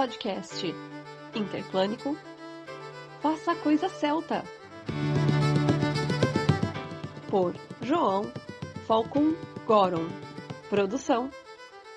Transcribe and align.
podcast. 0.00 0.74
Interplânico 1.34 2.16
Faça 3.20 3.52
a 3.52 3.56
Coisa 3.56 3.86
Celta 3.86 4.42
por 7.28 7.54
João 7.82 8.32
Falcon 8.86 9.34
Goron. 9.66 10.08
Produção 10.70 11.30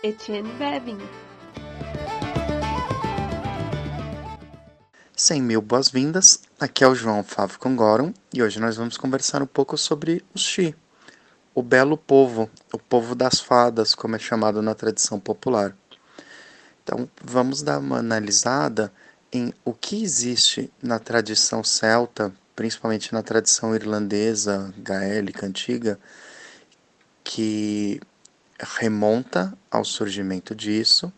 Etienne 0.04 0.52
Bevin. 0.56 0.98
100 5.16 5.42
mil 5.42 5.62
boas-vindas, 5.62 6.42
aqui 6.60 6.84
é 6.84 6.88
o 6.90 6.94
João 6.94 7.24
Falcon 7.24 7.74
Goron 7.74 8.14
e 8.34 8.44
hoje 8.44 8.60
nós 8.60 8.76
vamos 8.76 8.98
conversar 8.98 9.42
um 9.42 9.48
pouco 9.48 9.78
sobre 9.78 10.22
o 10.36 10.38
Xi, 10.38 10.76
o 11.56 11.64
belo 11.64 11.98
povo, 11.98 12.50
o 12.74 12.78
povo 12.78 13.16
das 13.16 13.40
fadas, 13.40 13.96
como 13.96 14.18
é 14.18 14.20
chamado 14.20 14.62
na 14.62 14.76
tradição 14.76 15.22
popular. 15.22 15.74
Então, 16.84 17.10
vamos 17.24 17.64
dar 17.64 17.80
uma 17.80 18.00
analisada 18.00 18.92
em 19.32 19.54
o 19.64 19.74
que 19.74 20.04
existe 20.04 20.72
na 20.82 21.00
tradição 21.00 21.64
celta, 21.64 22.32
principalmente 22.56 23.14
na 23.14 23.24
tradição 23.24 23.74
irlandesa, 23.74 24.74
gaélica, 24.78 25.46
antiga, 25.46 25.98
que 27.24 28.02
remonta 28.60 29.58
ao 29.72 29.84
surgimento 29.84 30.54
disso, 30.54 31.12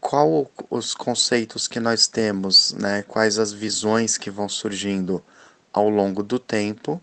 qual 0.00 0.50
os 0.68 0.94
conceitos 0.94 1.68
que 1.68 1.78
nós 1.78 2.08
temos, 2.08 2.72
né, 2.72 3.02
quais 3.02 3.38
as 3.38 3.52
visões 3.52 4.18
que 4.18 4.30
vão 4.30 4.48
surgindo 4.48 5.22
ao 5.72 5.88
longo 5.88 6.22
do 6.22 6.38
tempo, 6.38 7.00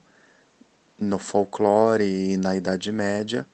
no 1.00 1.18
folclore 1.18 2.04
e 2.04 2.38
na 2.38 2.56
Idade 2.56 2.92
Média, 2.92 3.48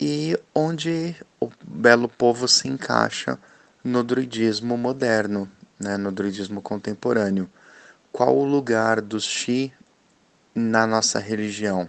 e 0.00 0.38
onde 0.54 1.16
o 1.40 1.50
belo 1.64 2.08
povo 2.08 2.46
se 2.46 2.68
encaixa 2.68 3.38
no 3.82 4.02
druidismo 4.02 4.76
moderno, 4.76 5.50
né, 5.78 5.96
no 5.96 6.12
druidismo 6.12 6.60
contemporâneo. 6.60 7.48
Qual 8.12 8.36
o 8.36 8.44
lugar 8.44 9.00
dos 9.00 9.24
Xi 9.24 9.72
na 10.54 10.86
nossa 10.86 11.18
religião? 11.18 11.88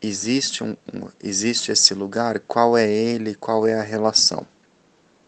Existe, 0.00 0.62
um, 0.62 0.76
existe 1.22 1.72
esse 1.72 1.92
lugar? 1.92 2.40
Qual 2.40 2.76
é 2.76 2.88
ele? 2.88 3.34
Qual 3.34 3.66
é 3.66 3.74
a 3.74 3.82
relação? 3.82 4.46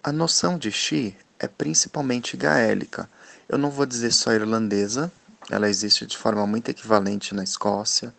A 0.03 0.13
noção 0.13 0.57
de 0.57 0.71
Xi 0.71 1.17
é 1.39 1.49
principalmente 1.49 2.37
gaélica. 2.37 3.09
Eu 3.49 3.59
não 3.59 3.71
vou 3.71 3.85
dizer 3.85 4.13
só 4.13 4.33
irlandesa, 4.33 5.11
ela 5.51 5.69
existe 5.69 6.07
de 6.07 6.17
forma 6.17 6.47
muito 6.47 6.71
equivalente 6.71 7.35
na 7.35 7.43
Escócia. 7.43 8.15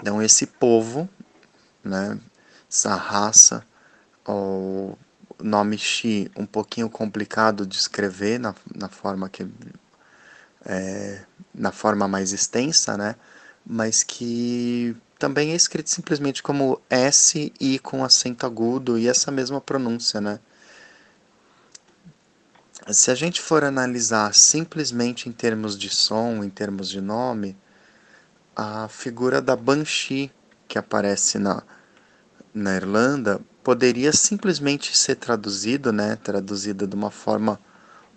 Então, 0.00 0.22
esse 0.22 0.46
povo 0.46 1.08
né? 1.86 2.18
Essa 2.70 2.94
raça, 2.96 3.64
o 4.26 4.96
nome 5.40 5.78
Xi 5.78 6.30
um 6.36 6.44
pouquinho 6.44 6.90
complicado 6.90 7.64
de 7.66 7.76
escrever 7.76 8.40
na, 8.40 8.54
na 8.74 8.88
forma 8.88 9.28
que 9.28 9.46
é, 10.64 11.24
na 11.54 11.70
forma 11.70 12.08
mais 12.08 12.32
extensa, 12.32 12.96
né? 12.96 13.14
Mas 13.64 14.02
que 14.02 14.96
também 15.18 15.52
é 15.52 15.54
escrito 15.54 15.88
simplesmente 15.90 16.42
como 16.42 16.80
S 16.90 17.52
I 17.60 17.78
com 17.78 18.04
acento 18.04 18.44
agudo 18.44 18.98
e 18.98 19.08
essa 19.08 19.30
mesma 19.30 19.60
pronúncia, 19.60 20.20
né? 20.20 20.40
Se 22.92 23.10
a 23.10 23.14
gente 23.14 23.40
for 23.40 23.64
analisar 23.64 24.32
simplesmente 24.34 25.28
em 25.28 25.32
termos 25.32 25.76
de 25.78 25.88
som, 25.88 26.44
em 26.44 26.50
termos 26.50 26.88
de 26.88 27.00
nome, 27.00 27.56
a 28.56 28.88
figura 28.88 29.42
da 29.42 29.54
Banshee 29.54 30.32
que 30.66 30.78
aparece 30.78 31.38
na, 31.38 31.62
na 32.54 32.74
Irlanda 32.74 33.38
poderia 33.62 34.12
simplesmente 34.12 34.96
ser 34.96 35.16
traduzido, 35.16 35.92
né, 35.92 36.16
traduzida 36.16 36.86
de 36.86 36.94
uma 36.94 37.10
forma 37.10 37.60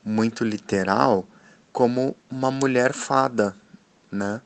muito 0.03 0.45
literal, 0.45 1.27
como 1.73 2.15
uma 2.31 2.49
mulher 2.49 2.93
fada, 2.93 3.55
né? 4.11 4.41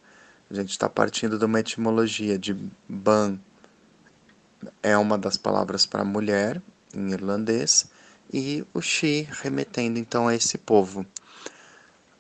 A 0.50 0.54
gente 0.56 0.72
está 0.72 0.90
partindo 0.90 1.38
de 1.38 1.46
uma 1.46 1.60
etimologia 1.60 2.38
de 2.38 2.54
ban 2.88 3.38
é 4.82 4.98
uma 4.98 5.18
das 5.18 5.38
palavras 5.38 5.86
para 5.86 6.04
mulher 6.06 6.62
em 6.94 7.12
irlandês 7.12 7.90
e 8.32 8.66
o 8.74 8.82
she 8.82 9.28
remetendo 9.42 10.00
então 10.00 10.28
a 10.28 10.36
esse 10.36 10.58
povo. 10.58 11.06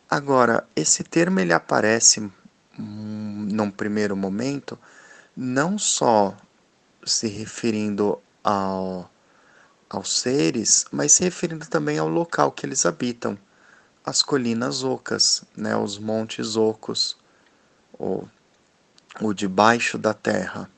Agora, 0.10 0.68
esse 0.76 1.04
termo 1.04 1.40
ele 1.40 1.54
aparece 1.54 2.30
num 2.78 3.70
primeiro 3.70 4.16
momento 4.16 4.78
não 5.36 5.78
só 5.78 6.36
se 7.06 7.28
referindo 7.28 8.20
ao, 8.44 9.10
aos 9.90 10.20
seres, 10.20 10.86
mas 10.92 11.12
se 11.14 11.24
referindo 11.24 11.66
também 11.66 11.98
ao 11.98 12.08
local 12.08 12.52
que 12.52 12.66
eles 12.66 12.86
habitam, 12.86 13.38
as 14.06 14.22
colinas 14.22 14.84
ocas, 14.84 15.44
né, 15.56 15.76
os 15.76 15.98
montes 15.98 16.56
ocos, 16.56 17.18
ou 17.98 18.28
o 19.22 19.34
debaixo 19.34 19.98
da 19.98 20.14
terra. 20.14 20.70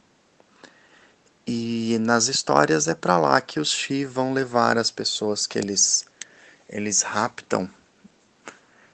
E 1.47 1.97
nas 2.01 2.27
histórias 2.27 2.87
é 2.87 2.95
para 2.95 3.17
lá 3.17 3.39
que 3.39 3.59
os 3.59 3.69
Shi 3.71 4.05
vão 4.05 4.33
levar 4.33 4.77
as 4.77 4.89
pessoas 4.89 5.45
que 5.45 5.57
eles, 5.57 6.05
eles 6.67 7.01
raptam, 7.01 7.69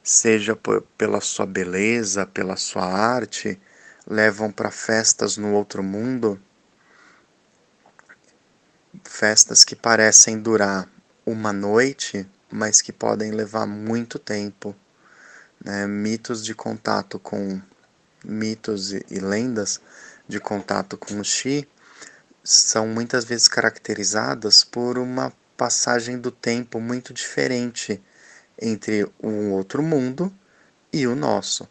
seja 0.04 0.58
pela 0.98 1.22
sua 1.22 1.46
beleza, 1.46 2.26
pela 2.26 2.56
sua 2.56 2.86
arte, 2.86 3.60
levam 4.08 4.52
para 4.52 4.72
festas 4.72 5.38
no 5.38 5.54
outro 5.54 5.84
mundo 5.84 6.42
festas 9.04 9.64
que 9.64 9.76
parecem 9.76 10.40
durar 10.40 10.88
uma 11.26 11.54
noite, 11.54 12.28
mas 12.52 12.82
que 12.82 12.92
podem 12.92 13.32
levar 13.32 13.66
muito 13.66 14.20
tempo. 14.20 14.76
Né? 15.64 15.88
Mitos 15.88 16.44
de 16.44 16.54
contato 16.54 17.20
com 17.20 17.62
mitos 18.24 18.94
e, 18.94 19.06
e 19.10 19.20
lendas 19.20 19.80
de 20.28 20.40
contato 20.40 20.98
com 20.98 21.20
o 21.20 21.24
Xi 21.24 21.68
são 22.44 22.88
muitas 22.88 23.26
vezes 23.26 23.48
caracterizadas 23.48 24.64
por 24.64 24.98
uma 24.98 25.32
passagem 25.56 26.18
do 26.18 26.32
tempo 26.32 26.80
muito 26.80 27.14
diferente 27.14 28.02
entre 28.60 29.04
o 29.20 29.52
outro 29.52 29.84
mundo 29.84 30.34
e 30.92 31.08
o 31.08 31.16
nosso. 31.16 31.68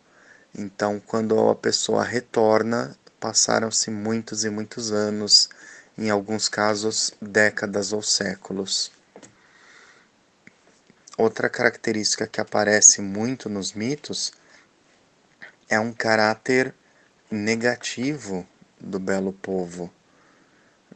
Então, 0.55 1.01
quando 1.01 1.49
a 1.49 1.55
pessoa 1.55 2.05
retorna, 2.05 2.97
passaram-se 3.19 3.91
muitos 3.91 4.45
e 4.45 4.51
muitos 4.51 4.91
anos 4.91 5.49
em 5.97 6.11
alguns 6.11 6.49
casos 6.49 7.13
décadas 7.21 7.93
ou 7.93 8.03
séculos. 8.03 8.91
Outra 11.17 11.51
característica 11.51 12.27
que 12.27 12.41
aparece 12.41 13.03
muito 13.03 13.49
nos 13.49 13.75
mitos 13.75 14.33
é 15.69 15.79
um 15.79 15.93
caráter 15.93 16.75
negativo 17.31 18.47
do 18.81 18.99
belo 18.99 19.33
povo. 19.33 19.93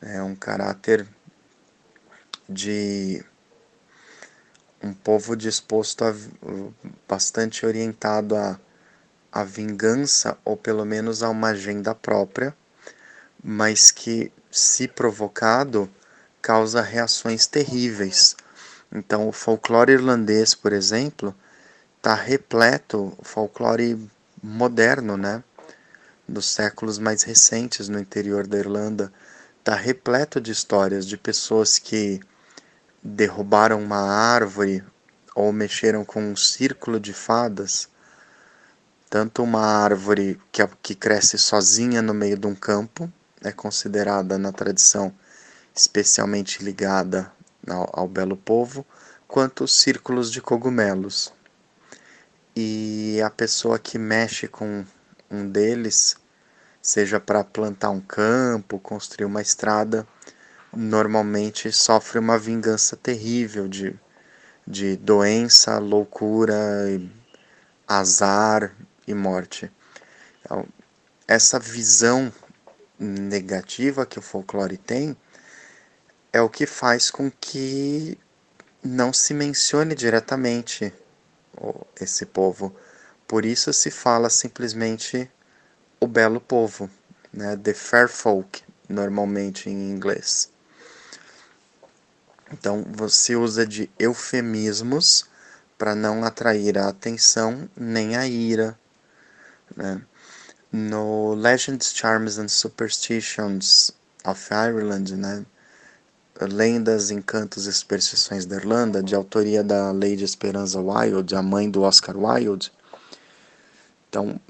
É 0.01 0.23
um 0.23 0.35
caráter 0.35 1.07
de 2.49 3.25
um 4.85 4.93
povo 4.93 5.35
disposto 5.35 6.05
a 6.05 6.15
bastante 7.09 7.65
orientado 7.65 8.37
a 8.37 8.59
a 9.35 9.43
vingança 9.43 10.39
ou 10.45 10.57
pelo 10.57 10.85
menos 10.85 11.21
a 11.21 11.29
uma 11.29 11.49
agenda 11.49 11.93
própria, 11.93 12.57
mas 13.43 13.91
que 13.91 14.31
se 14.49 14.87
provocado, 14.87 15.91
causa 16.41 16.81
reações 16.81 17.45
terríveis. 17.49 18.37
Então, 18.93 19.29
o 19.29 19.33
folclore 19.33 19.93
irlandês, 19.93 20.55
por 20.55 20.73
exemplo, 20.73 21.35
está 21.97 22.15
repleto, 22.15 23.13
o 23.19 23.25
folclore 23.25 24.09
moderno, 24.41 25.17
né, 25.17 25.43
dos 26.29 26.49
séculos 26.49 27.01
mais 27.01 27.25
recentes 27.25 27.89
no 27.89 27.99
interior 27.99 28.47
da 28.47 28.59
Irlanda, 28.59 29.13
está 29.59 29.75
repleto 29.75 30.41
de 30.41 30.53
histórias 30.53 31.05
de 31.05 31.17
pessoas 31.17 31.77
que 31.77 32.21
derrubaram 33.05 33.83
uma 33.83 34.01
árvore 34.01 34.83
ou 35.35 35.53
mexeram 35.53 36.05
com 36.05 36.23
um 36.23 36.35
círculo 36.35 36.99
de 36.99 37.13
fadas, 37.13 37.89
tanto 39.11 39.43
uma 39.43 39.61
árvore 39.61 40.41
que, 40.51 40.67
que 40.83 40.95
cresce 40.95 41.37
sozinha 41.37 42.01
no 42.01 42.15
meio 42.15 42.39
de 42.39 42.47
um 42.47 42.55
campo, 42.55 43.13
é 43.43 43.53
considerada 43.53 44.39
na 44.39 44.51
tradição 44.51 45.15
especialmente 45.75 46.65
ligada 46.65 47.31
ao, 47.69 47.91
ao 47.93 48.09
belo 48.09 48.37
povo, 48.37 48.87
quanto 49.27 49.65
os 49.65 49.81
círculos 49.81 50.31
de 50.31 50.41
cogumelos. 50.41 51.33
E 52.57 53.21
a 53.23 53.29
pessoa 53.29 53.79
que 53.79 53.99
mexe 53.99 54.47
com 54.47 54.85
um 55.29 55.49
deles, 55.49 56.17
seja 56.81 57.19
para 57.19 57.43
plantar 57.43 57.91
um 57.91 58.01
campo, 58.01 58.79
construir 58.79 59.25
uma 59.25 59.43
estrada, 59.43 60.07
normalmente 60.77 61.73
sofre 61.73 62.19
uma 62.19 62.39
vingança 62.39 62.97
terrível 62.97 63.69
de, 63.69 63.99
de 64.67 64.97
doença, 64.97 65.79
loucura, 65.79 66.55
azar 67.87 68.75
e 69.07 69.15
morte. 69.15 69.71
Então, 70.41 70.67
essa 71.27 71.59
visão 71.59 72.33
negativa 72.99 74.07
que 74.07 74.19
o 74.19 74.23
folclore 74.23 74.77
tem 74.77 75.17
é 76.33 76.41
o 76.41 76.51
que 76.51 76.67
faz 76.67 77.11
com 77.11 77.31
que 77.31 78.19
não 78.83 79.13
se 79.13 79.33
mencione 79.33 79.95
diretamente 79.95 80.93
esse 82.01 82.27
povo. 82.27 82.75
Por 83.27 83.45
isso 83.45 83.73
se 83.73 83.91
fala 83.91 84.29
simplesmente 84.29 85.31
o 86.01 86.07
belo 86.07 86.41
povo, 86.41 86.91
né? 87.33 87.57
The 87.57 87.73
fair 87.73 88.09
folk, 88.09 88.63
normalmente 88.89 89.71
em 89.71 89.91
inglês. 89.91 90.54
Então 92.55 92.85
você 92.89 93.35
usa 93.35 93.67
de 93.67 93.91
eufemismos 93.99 95.25
para 95.77 95.93
não 95.93 96.23
atrair 96.23 96.79
a 96.79 96.89
atenção 96.89 97.69
nem 97.77 98.17
a 98.17 98.29
ira. 98.29 98.79
Né? 99.77 100.01
No 100.71 101.35
Legends, 101.35 101.93
Charms 101.93 102.39
and 102.39 102.47
Superstitions 102.47 103.91
of 104.25 104.49
Ireland, 104.53 105.17
né? 105.17 105.45
Lendas, 106.41 107.11
Encantos 107.11 107.67
e 107.67 107.73
Superstições 107.73 108.45
da 108.45 108.57
Irlanda, 108.57 109.03
de 109.03 109.15
autoria 109.15 109.63
da 109.63 109.93
Lady 109.93 110.25
Esperanza 110.25 110.81
Wilde, 110.81 111.37
a 111.37 111.43
mãe 111.43 111.71
do 111.71 111.83
Oscar 111.83 112.17
Wilde. 112.17 112.73
Então, 114.09 114.41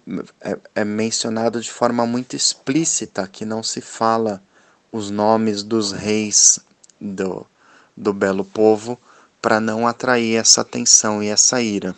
é, 0.41 0.59
é 0.75 0.85
mencionado 0.85 1.61
de 1.61 1.71
forma 1.71 2.07
muito 2.07 2.37
explícita 2.37 3.27
que 3.27 3.45
não 3.45 3.63
se 3.63 3.81
fala 3.81 4.43
os 4.91 5.11
nomes 5.11 5.63
dos 5.63 5.93
reis 5.93 6.59
do, 7.01 7.47
do 7.97 8.13
belo 8.13 8.45
povo 8.45 8.99
para 9.41 9.61
não 9.61 9.87
atrair 9.87 10.37
essa 10.37 10.63
atenção 10.63 11.23
e 11.23 11.29
essa 11.29 11.61
ira. 11.61 11.95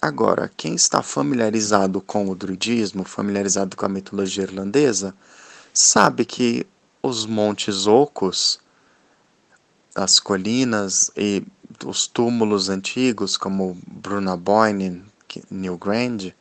Agora, 0.00 0.50
quem 0.56 0.74
está 0.76 1.02
familiarizado 1.02 2.00
com 2.00 2.28
o 2.28 2.34
druidismo, 2.34 3.04
familiarizado 3.04 3.76
com 3.76 3.84
a 3.84 3.88
mitologia 3.88 4.44
irlandesa, 4.44 5.12
sabe 5.74 6.24
que 6.24 6.64
os 7.02 7.26
montes 7.26 7.86
ocos, 7.86 8.60
as 9.94 10.20
colinas 10.20 11.10
e 11.16 11.44
os 11.84 12.06
túmulos 12.06 12.68
antigos, 12.68 13.36
como 13.36 13.76
Brunaboyne, 13.86 15.04
New 15.50 15.76
Grand, 15.76 16.32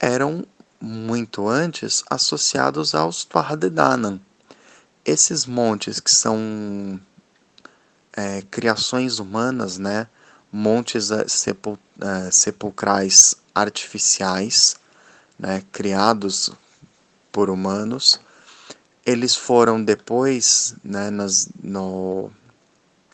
eram 0.00 0.46
muito 0.80 1.48
antes 1.48 2.02
associados 2.10 2.94
aos 2.94 3.24
Tuatha 3.24 3.56
De 3.56 3.70
Danann, 3.70 4.18
esses 5.04 5.46
montes 5.46 6.00
que 6.00 6.10
são 6.10 7.00
é, 8.12 8.42
criações 8.50 9.18
humanas, 9.18 9.78
né? 9.78 10.06
montes 10.52 11.10
é, 11.10 11.26
sepul 11.26 11.78
é, 12.00 12.30
sepulcrais 12.30 13.36
artificiais, 13.54 14.76
né? 15.38 15.62
criados 15.72 16.52
por 17.32 17.50
humanos, 17.50 18.20
eles 19.04 19.34
foram 19.34 19.82
depois, 19.82 20.76
né, 20.82 21.10
nas, 21.10 21.48
no, 21.62 22.30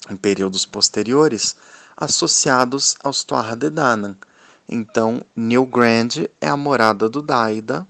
em 0.08 0.16
períodos 0.16 0.64
posteriores, 0.64 1.56
associados 1.96 2.96
aos 3.02 3.24
Tuatha 3.24 3.56
De 3.56 3.70
Danann. 3.70 4.14
Então, 4.68 5.22
New 5.34 5.66
Grand 5.66 6.10
é 6.40 6.48
a 6.48 6.56
morada 6.56 7.08
do 7.08 7.20
Daida, 7.20 7.86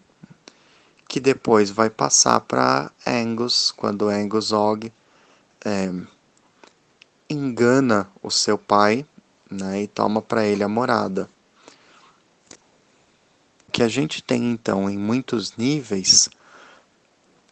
que 1.11 1.19
depois 1.19 1.71
vai 1.71 1.91
passar 1.91 2.39
para 2.43 2.89
Angus, 3.05 3.73
quando 3.73 4.09
Angus 4.09 4.53
Og 4.53 4.93
é, 5.65 5.93
engana 7.29 8.09
o 8.23 8.31
seu 8.31 8.57
pai 8.57 9.05
né, 9.51 9.83
e 9.83 9.89
toma 9.89 10.23
para 10.23 10.47
ele 10.47 10.63
a 10.63 10.69
morada. 10.69 11.29
O 13.67 13.73
que 13.73 13.83
a 13.83 13.89
gente 13.89 14.23
tem 14.23 14.53
então 14.53 14.89
em 14.89 14.97
muitos 14.97 15.57
níveis 15.57 16.31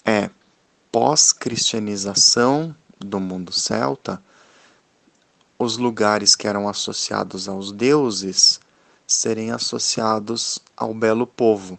é 0.05 0.31
pós-cristianização 0.93 2.73
do 2.97 3.19
mundo 3.19 3.53
celta, 3.53 4.23
os 5.59 5.77
lugares 5.77 6.37
que 6.37 6.47
eram 6.47 6.69
associados 6.69 7.49
aos 7.49 7.73
deuses 7.73 8.61
serem 9.05 9.51
associados 9.51 10.61
ao 10.77 10.95
belo 10.95 11.27
povo. 11.27 11.77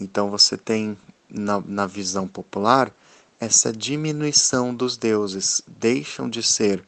Então 0.00 0.30
você 0.30 0.56
tem 0.56 0.96
na, 1.28 1.60
na 1.60 1.86
visão 1.86 2.26
popular, 2.26 2.92
essa 3.40 3.72
diminuição 3.72 4.74
dos 4.74 4.96
deuses. 4.96 5.62
Deixam 5.66 6.28
de 6.28 6.42
ser 6.42 6.84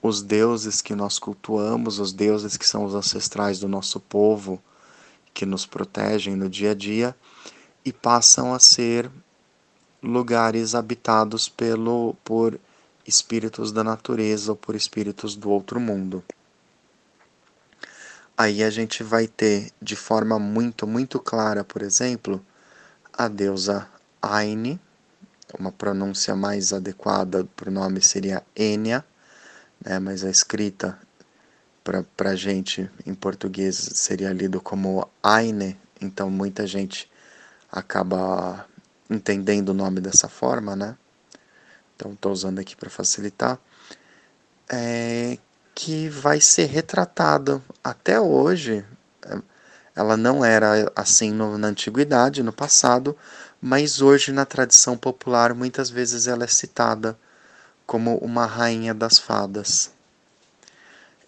os 0.00 0.22
deuses 0.22 0.80
que 0.80 0.94
nós 0.94 1.18
cultuamos, 1.18 1.98
os 1.98 2.12
deuses 2.12 2.56
que 2.56 2.66
são 2.66 2.84
os 2.84 2.94
ancestrais 2.94 3.58
do 3.58 3.68
nosso 3.68 4.00
povo, 4.00 4.60
que 5.32 5.46
nos 5.46 5.64
protegem 5.64 6.36
no 6.36 6.48
dia 6.48 6.72
a 6.72 6.74
dia, 6.74 7.14
e 7.84 7.92
passam 7.92 8.52
a 8.54 8.58
ser 8.58 9.10
lugares 10.02 10.74
habitados 10.74 11.48
pelo, 11.48 12.14
por 12.24 12.58
espíritos 13.06 13.70
da 13.70 13.84
natureza 13.84 14.52
ou 14.52 14.56
por 14.56 14.74
espíritos 14.74 15.36
do 15.36 15.50
outro 15.50 15.78
mundo. 15.78 16.22
Aí 18.36 18.62
a 18.62 18.70
gente 18.70 19.02
vai 19.02 19.28
ter 19.28 19.70
de 19.80 19.94
forma 19.94 20.38
muito, 20.38 20.86
muito 20.86 21.20
clara, 21.20 21.62
por 21.62 21.82
exemplo, 21.82 22.44
a 23.12 23.28
deusa 23.28 23.88
Aine, 24.20 24.80
uma 25.58 25.70
pronúncia 25.70 26.34
mais 26.34 26.72
adequada 26.72 27.44
para 27.56 27.68
o 27.68 27.72
nome 27.72 28.00
seria 28.00 28.42
Enya, 28.56 29.04
né, 29.84 29.98
mas 29.98 30.24
a 30.24 30.30
escrita 30.30 30.98
para 32.16 32.30
a 32.30 32.36
gente 32.36 32.88
em 33.04 33.14
português 33.14 33.76
seria 33.76 34.32
lido 34.32 34.60
como 34.60 35.08
Aine, 35.22 35.78
então 36.00 36.30
muita 36.30 36.66
gente 36.66 37.10
acaba 37.70 38.66
entendendo 39.10 39.70
o 39.70 39.74
nome 39.74 40.00
dessa 40.00 40.28
forma, 40.28 40.76
né? 40.76 40.96
Então 41.96 42.12
estou 42.12 42.32
usando 42.32 42.58
aqui 42.58 42.76
para 42.76 42.88
facilitar. 42.88 43.58
É, 44.68 45.38
que 45.74 46.08
vai 46.08 46.40
ser 46.40 46.66
retratado 46.66 47.62
até 47.82 48.20
hoje 48.20 48.84
ela 49.94 50.16
não 50.16 50.44
era 50.44 50.90
assim 50.96 51.30
no, 51.30 51.58
na 51.58 51.68
antiguidade, 51.68 52.42
no 52.42 52.52
passado, 52.52 53.16
mas 53.60 54.00
hoje 54.00 54.32
na 54.32 54.46
tradição 54.46 54.96
popular 54.96 55.54
muitas 55.54 55.90
vezes 55.90 56.26
ela 56.26 56.44
é 56.44 56.48
citada 56.48 57.18
como 57.86 58.16
uma 58.18 58.46
rainha 58.46 58.94
das 58.94 59.18
fadas. 59.18 59.90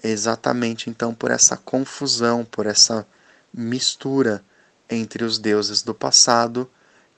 Exatamente 0.03 0.89
então 0.89 1.15
por 1.15 1.31
essa 1.31 1.57
confusão, 1.57 2.45
por 2.45 2.67
essa 2.67 3.07
mistura 3.53 4.43
entre 4.89 5.25
os 5.25 5.39
deuses 5.39 5.83
do 5.83 5.95
passado 5.95 6.69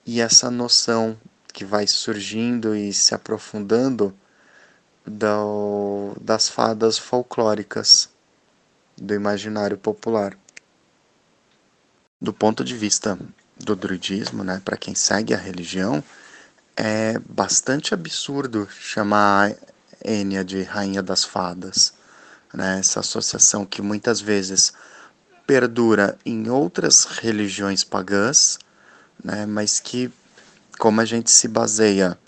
e 0.05 0.21
essa 0.21 0.51
noção 0.51 1.17
que 1.53 1.65
vai 1.65 1.87
surgindo 1.87 2.77
e 2.77 2.93
se 2.93 3.15
aprofundando 3.15 4.15
do, 5.05 6.13
das 6.21 6.49
fadas 6.49 6.99
folclóricas 6.99 8.09
do 8.97 9.15
imaginário 9.15 9.79
popular 9.79 10.37
do 12.21 12.33
ponto 12.33 12.65
de 12.65 12.77
vista 12.77 13.19
do 13.59 13.77
druidismo, 13.77 14.43
né, 14.45 14.61
para 14.65 14.77
quem 14.77 14.95
segue 14.95 15.35
a 15.35 15.39
religião, 15.39 16.03
é 16.77 17.19
bastante 17.19 17.95
absurdo 17.95 18.69
chamar 18.71 19.55
Enya 20.05 20.45
de 20.45 20.63
Rainha 20.63 21.03
das 21.03 21.25
Fadas. 21.25 21.95
Né, 22.55 22.79
essa 22.79 23.01
associação 23.01 23.67
que 23.67 23.83
muitas 23.83 24.21
vezes 24.21 24.73
perdura 25.47 26.17
em 26.25 26.49
outras 26.49 27.05
religiões 27.05 27.85
pagãs, 27.85 28.59
né, 29.23 29.45
mas 29.47 29.79
que, 29.79 30.11
como 30.79 31.01
a 31.01 31.05
gente 31.05 31.31
se 31.31 31.49
baseia 31.49 32.19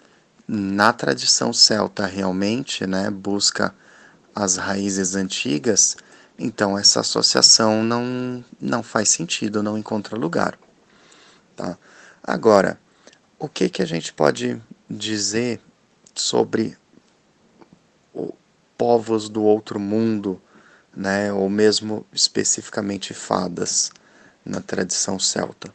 na 0.46 0.92
tradição 0.92 1.52
celta 1.52 2.06
realmente, 2.06 2.86
né, 2.86 3.10
busca 3.10 3.74
as 4.34 4.56
raízes 4.56 5.14
antigas, 5.14 5.96
então 6.38 6.78
essa 6.78 7.00
associação 7.00 7.82
não, 7.82 8.44
não 8.60 8.82
faz 8.82 9.08
sentido, 9.08 9.62
não 9.62 9.76
encontra 9.76 10.16
lugar. 10.16 10.58
Tá? 11.56 11.76
Agora, 12.22 12.78
o 13.38 13.48
que, 13.48 13.68
que 13.68 13.82
a 13.82 13.86
gente 13.86 14.12
pode 14.12 14.60
dizer 14.88 15.60
sobre 16.14 16.76
povos 18.76 19.28
do 19.28 19.42
outro 19.42 19.80
mundo, 19.80 20.40
né, 20.94 21.32
ou 21.32 21.50
mesmo 21.50 22.06
especificamente 22.12 23.12
fadas 23.12 23.90
na 24.44 24.60
tradição 24.60 25.18
celta? 25.18 25.74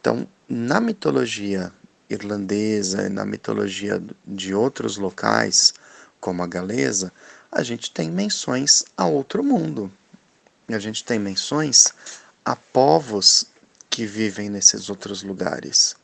Então, 0.00 0.28
na 0.46 0.80
mitologia 0.80 1.72
irlandesa 2.08 3.06
e 3.06 3.08
na 3.08 3.24
mitologia 3.24 4.02
de 4.26 4.54
outros 4.54 4.96
locais, 4.96 5.74
como 6.20 6.42
a 6.42 6.46
galesa, 6.46 7.12
a 7.50 7.62
gente 7.62 7.90
tem 7.90 8.10
menções 8.10 8.84
a 8.96 9.06
outro 9.06 9.42
mundo. 9.42 9.90
A 10.68 10.78
gente 10.78 11.02
tem 11.02 11.18
menções 11.18 11.92
a 12.44 12.54
povos 12.54 13.46
que 13.88 14.06
vivem 14.06 14.50
nesses 14.50 14.90
outros 14.90 15.22
lugares, 15.22 15.96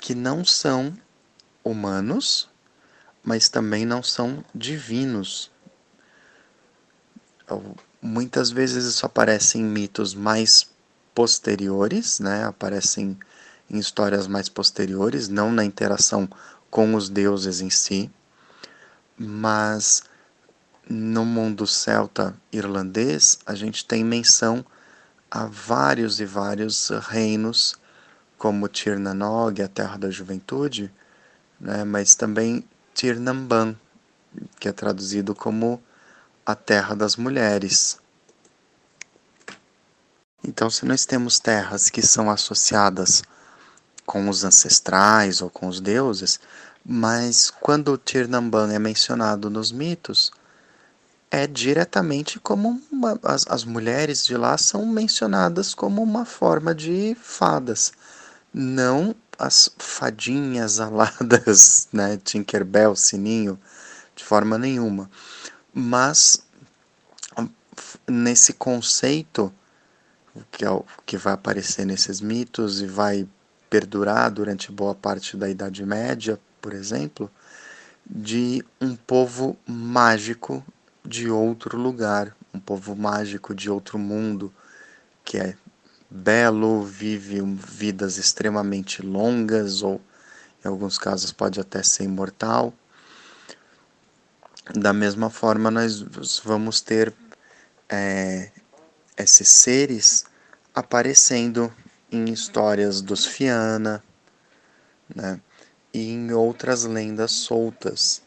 que 0.00 0.14
não 0.14 0.44
são 0.44 0.96
humanos, 1.62 2.48
mas 3.22 3.48
também 3.48 3.86
não 3.86 4.02
são 4.02 4.44
divinos. 4.54 5.50
Muitas 8.02 8.50
vezes 8.50 8.84
isso 8.84 9.06
aparece 9.06 9.58
em 9.58 9.64
mitos 9.64 10.14
mais 10.14 10.68
posteriores, 11.14 12.18
né? 12.18 12.44
aparecem 12.44 13.16
em 13.68 13.78
histórias 13.78 14.26
mais 14.26 14.48
posteriores, 14.48 15.28
não 15.28 15.52
na 15.52 15.64
interação 15.64 16.28
com 16.70 16.94
os 16.94 17.08
deuses 17.08 17.60
em 17.60 17.70
si 17.70 18.10
mas 19.22 20.02
no 20.88 21.26
mundo 21.26 21.66
celta 21.66 22.34
irlandês 22.50 23.38
a 23.44 23.54
gente 23.54 23.84
tem 23.84 24.02
menção 24.02 24.64
a 25.30 25.44
vários 25.44 26.20
e 26.20 26.24
vários 26.24 26.88
reinos, 26.88 27.78
como 28.38 28.66
Tirnanog, 28.66 29.60
a 29.60 29.68
Terra 29.68 29.98
da 29.98 30.10
Juventude, 30.10 30.90
né, 31.60 31.84
mas 31.84 32.14
também 32.14 32.64
Tirnamban, 32.94 33.76
que 34.58 34.68
é 34.68 34.72
traduzido 34.72 35.34
como 35.34 35.82
a 36.46 36.54
Terra 36.54 36.96
das 36.96 37.16
Mulheres. 37.16 38.00
Então, 40.42 40.70
se 40.70 40.86
nós 40.86 41.04
temos 41.04 41.38
terras 41.38 41.90
que 41.90 42.00
são 42.00 42.30
associadas 42.30 43.22
com 44.06 44.30
os 44.30 44.44
ancestrais 44.44 45.42
ou 45.42 45.50
com 45.50 45.68
os 45.68 45.78
deuses, 45.78 46.40
mas 46.84 47.50
quando 47.50 47.96
Tirnamban 47.96 48.72
é 48.72 48.78
mencionado 48.78 49.50
nos 49.50 49.70
mitos, 49.70 50.32
é 51.30 51.46
diretamente 51.46 52.40
como 52.40 52.82
uma, 52.90 53.18
as, 53.22 53.46
as 53.48 53.64
mulheres 53.64 54.26
de 54.26 54.36
lá 54.36 54.58
são 54.58 54.84
mencionadas 54.86 55.74
como 55.74 56.02
uma 56.02 56.24
forma 56.24 56.74
de 56.74 57.16
fadas, 57.20 57.92
não 58.52 59.14
as 59.38 59.70
fadinhas 59.78 60.80
aladas, 60.80 61.88
né, 61.92 62.18
Tinkerbell, 62.22 62.96
Sininho, 62.96 63.58
de 64.14 64.24
forma 64.24 64.58
nenhuma. 64.58 65.08
Mas 65.72 66.42
nesse 68.06 68.52
conceito 68.52 69.52
que, 70.50 70.64
é 70.64 70.70
o, 70.70 70.84
que 71.06 71.16
vai 71.16 71.32
aparecer 71.32 71.86
nesses 71.86 72.20
mitos 72.20 72.80
e 72.80 72.86
vai 72.86 73.26
perdurar 73.68 74.30
durante 74.30 74.70
boa 74.70 74.94
parte 74.94 75.36
da 75.36 75.48
Idade 75.48 75.86
Média, 75.86 76.38
por 76.60 76.74
exemplo, 76.74 77.30
de 78.04 78.64
um 78.80 78.96
povo 78.96 79.56
mágico 79.66 80.64
de 81.04 81.30
outro 81.30 81.78
lugar, 81.78 82.36
um 82.52 82.60
povo 82.60 82.94
mágico 82.96 83.54
de 83.54 83.70
outro 83.70 83.98
mundo, 83.98 84.52
que 85.24 85.38
é 85.38 85.56
belo, 86.10 86.82
vive 86.82 87.40
vidas 87.40 88.18
extremamente 88.18 89.00
longas, 89.00 89.82
ou 89.82 90.00
em 90.64 90.68
alguns 90.68 90.98
casos 90.98 91.32
pode 91.32 91.60
até 91.60 91.82
ser 91.82 92.04
imortal. 92.04 92.74
Da 94.74 94.92
mesma 94.92 95.30
forma, 95.30 95.70
nós 95.70 96.40
vamos 96.44 96.80
ter 96.80 97.14
é, 97.88 98.50
esses 99.16 99.48
seres 99.48 100.24
aparecendo 100.74 101.72
em 102.10 102.30
histórias 102.30 103.00
dos 103.00 103.26
Fiana, 103.26 104.02
né, 105.14 105.40
e 105.92 106.10
em 106.10 106.32
outras 106.32 106.84
lendas 106.84 107.32
soltas. 107.32 108.22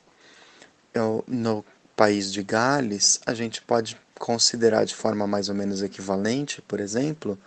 Eu, 0.94 1.24
no 1.28 1.66
país 1.96 2.32
de 2.32 2.44
Gales, 2.44 3.20
a 3.26 3.34
gente 3.34 3.62
pode 3.62 3.98
considerar 4.18 4.86
de 4.86 4.96
forma 4.96 5.28
mais 5.28 5.50
ou 5.50 5.56
menos 5.56 5.82
equivalente, 5.82 6.62
por 6.62 6.80
exemplo, 6.80 7.38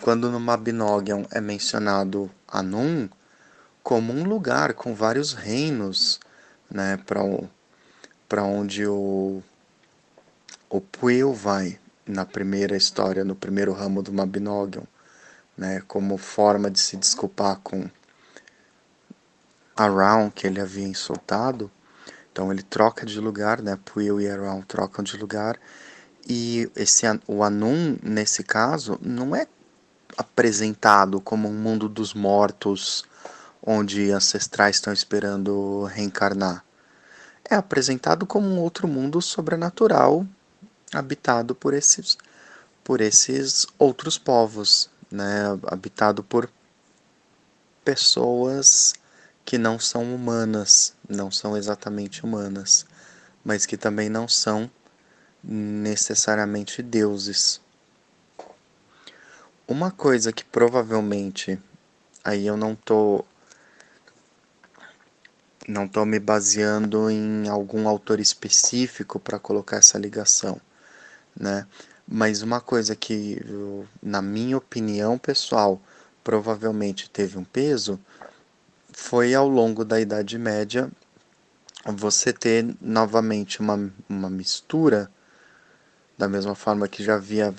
quando 0.00 0.30
no 0.30 0.40
Mabinogion 0.40 1.24
é 1.30 1.40
mencionado 1.40 2.30
Anun 2.48 3.08
como 3.82 4.12
um 4.12 4.24
lugar 4.24 4.74
com 4.74 4.94
vários 4.94 5.34
reinos, 5.34 6.18
né, 6.70 6.98
para 7.06 8.42
onde 8.42 8.86
o, 8.86 9.42
o 10.70 10.80
Puel 10.80 11.34
vai 11.34 11.78
na 12.06 12.24
primeira 12.24 12.76
história, 12.76 13.24
no 13.24 13.34
primeiro 13.34 13.72
ramo 13.72 14.02
do 14.02 14.12
Mabinogion, 14.12 14.84
né, 15.56 15.82
como 15.86 16.16
forma 16.16 16.70
de 16.70 16.80
se 16.80 16.96
desculpar 16.96 17.60
com 17.62 17.88
Around 19.76 20.32
que 20.32 20.46
ele 20.46 20.60
havia 20.60 20.86
insultado. 20.86 21.70
Então 22.32 22.52
ele 22.52 22.62
troca 22.62 23.06
de 23.06 23.20
lugar, 23.20 23.62
né, 23.62 23.78
Puel 23.84 24.20
e 24.20 24.28
Around 24.28 24.66
trocam 24.66 25.04
de 25.04 25.16
lugar. 25.16 25.58
E 26.28 26.70
esse, 26.74 27.04
o 27.26 27.42
Anun, 27.44 27.96
nesse 28.02 28.42
caso, 28.42 28.98
não 29.02 29.36
é 29.36 29.46
apresentado 30.16 31.20
como 31.20 31.48
um 31.48 31.54
mundo 31.54 31.88
dos 31.88 32.14
mortos 32.14 33.04
onde 33.62 34.10
ancestrais 34.10 34.76
estão 34.76 34.92
esperando 34.92 35.84
reencarnar. 35.84 36.64
É 37.48 37.54
apresentado 37.54 38.26
como 38.26 38.46
um 38.46 38.58
outro 38.58 38.88
mundo 38.88 39.20
sobrenatural 39.20 40.26
habitado 40.92 41.54
por 41.54 41.74
esses 41.74 42.16
por 42.82 43.00
esses 43.00 43.66
outros 43.78 44.18
povos, 44.18 44.90
né, 45.10 45.58
habitado 45.68 46.22
por 46.22 46.50
pessoas 47.82 48.92
que 49.44 49.58
não 49.58 49.78
são 49.78 50.14
humanas, 50.14 50.94
não 51.08 51.30
são 51.30 51.56
exatamente 51.56 52.24
humanas, 52.24 52.86
mas 53.44 53.66
que 53.66 53.76
também 53.76 54.08
não 54.08 54.26
são 54.26 54.70
necessariamente 55.42 56.82
deuses. 56.82 57.60
Uma 59.68 59.90
coisa 59.90 60.32
que 60.32 60.44
provavelmente 60.44 61.58
aí 62.22 62.46
eu 62.46 62.56
não 62.56 62.74
tô 62.74 63.24
não 65.66 65.88
tô 65.88 66.04
me 66.04 66.18
baseando 66.18 67.10
em 67.10 67.48
algum 67.48 67.88
autor 67.88 68.20
específico 68.20 69.18
para 69.18 69.38
colocar 69.38 69.78
essa 69.78 69.98
ligação, 69.98 70.60
né? 71.34 71.66
Mas 72.06 72.42
uma 72.42 72.60
coisa 72.60 72.94
que, 72.94 73.40
na 74.02 74.20
minha 74.20 74.58
opinião 74.58 75.16
pessoal, 75.16 75.80
provavelmente 76.22 77.08
teve 77.08 77.38
um 77.38 77.44
peso 77.44 77.98
foi 78.96 79.34
ao 79.34 79.48
longo 79.48 79.84
da 79.84 80.00
Idade 80.00 80.38
Média 80.38 80.88
você 81.84 82.32
ter 82.32 82.64
novamente 82.80 83.60
uma, 83.60 83.92
uma 84.08 84.30
mistura 84.30 85.10
da 86.16 86.28
mesma 86.28 86.54
forma 86.54 86.86
que 86.86 87.02
já 87.02 87.16
havia 87.16 87.52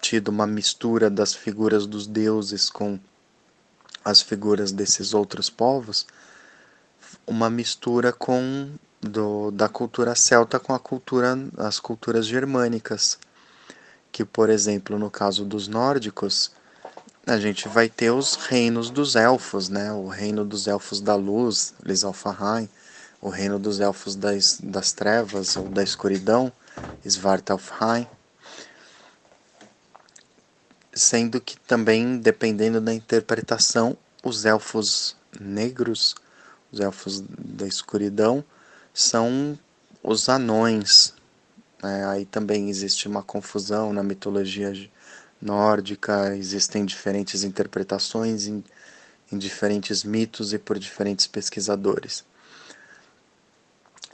tido 0.00 0.28
uma 0.28 0.48
mistura 0.48 1.08
das 1.08 1.32
figuras 1.32 1.86
dos 1.86 2.08
deuses 2.08 2.68
com 2.68 2.98
as 4.04 4.20
figuras 4.20 4.72
desses 4.72 5.14
outros 5.14 5.48
povos, 5.48 6.06
uma 7.24 7.48
mistura 7.48 8.12
com 8.12 8.70
do, 9.00 9.52
da 9.52 9.68
cultura 9.68 10.16
celta 10.16 10.58
com 10.58 10.74
a 10.74 10.78
cultura 10.80 11.38
as 11.56 11.78
culturas 11.78 12.26
germânicas, 12.26 13.16
que 14.10 14.24
por 14.24 14.50
exemplo 14.50 14.98
no 14.98 15.08
caso 15.08 15.44
dos 15.44 15.68
nórdicos 15.68 16.50
a 17.30 17.38
gente 17.38 17.68
vai 17.68 17.88
ter 17.88 18.10
os 18.10 18.34
reinos 18.34 18.90
dos 18.90 19.14
elfos, 19.14 19.68
né? 19.68 19.92
O 19.92 20.08
reino 20.08 20.44
dos 20.44 20.66
elfos 20.66 21.00
da 21.00 21.14
luz, 21.14 21.72
Lisalfahain, 21.84 22.68
o 23.20 23.28
reino 23.28 23.58
dos 23.58 23.78
elfos 23.78 24.16
das, 24.16 24.58
das 24.62 24.92
trevas 24.92 25.56
ou 25.56 25.68
da 25.68 25.82
escuridão, 25.82 26.52
Svartalfheim, 27.04 28.06
sendo 30.92 31.40
que 31.40 31.56
também, 31.60 32.18
dependendo 32.18 32.80
da 32.80 32.92
interpretação, 32.92 33.96
os 34.24 34.44
elfos 34.44 35.16
negros, 35.38 36.16
os 36.72 36.80
elfos 36.80 37.20
da 37.20 37.66
escuridão, 37.66 38.44
são 38.92 39.56
os 40.02 40.28
anões. 40.28 41.14
É, 41.82 42.04
aí 42.04 42.24
também 42.24 42.68
existe 42.68 43.06
uma 43.06 43.22
confusão 43.22 43.92
na 43.92 44.02
mitologia 44.02 44.72
nórdica, 45.40 46.36
existem 46.36 46.84
diferentes 46.84 47.44
interpretações 47.44 48.46
em, 48.46 48.62
em 49.32 49.38
diferentes 49.38 50.04
mitos 50.04 50.52
e 50.52 50.58
por 50.58 50.78
diferentes 50.78 51.26
pesquisadores. 51.26 52.24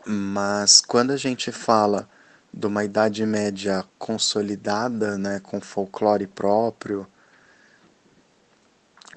Mas 0.06 0.80
quando 0.80 1.10
a 1.10 1.16
gente 1.16 1.50
fala 1.50 2.08
de 2.52 2.66
uma 2.66 2.84
Idade 2.84 3.26
Média 3.26 3.84
consolidada, 3.98 5.18
né, 5.18 5.40
com 5.40 5.60
folclore 5.60 6.26
próprio, 6.26 7.06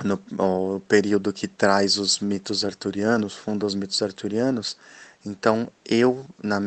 no 0.03 0.81
período 0.87 1.33
que 1.33 1.47
traz 1.47 1.97
os 1.97 2.19
mitos 2.19 2.63
arturianos, 2.63 3.35
funda 3.35 3.65
os 3.65 3.75
mitos 3.75 4.01
arturianos, 4.01 4.77
então 5.25 5.69
eu, 5.85 6.25
na, 6.41 6.59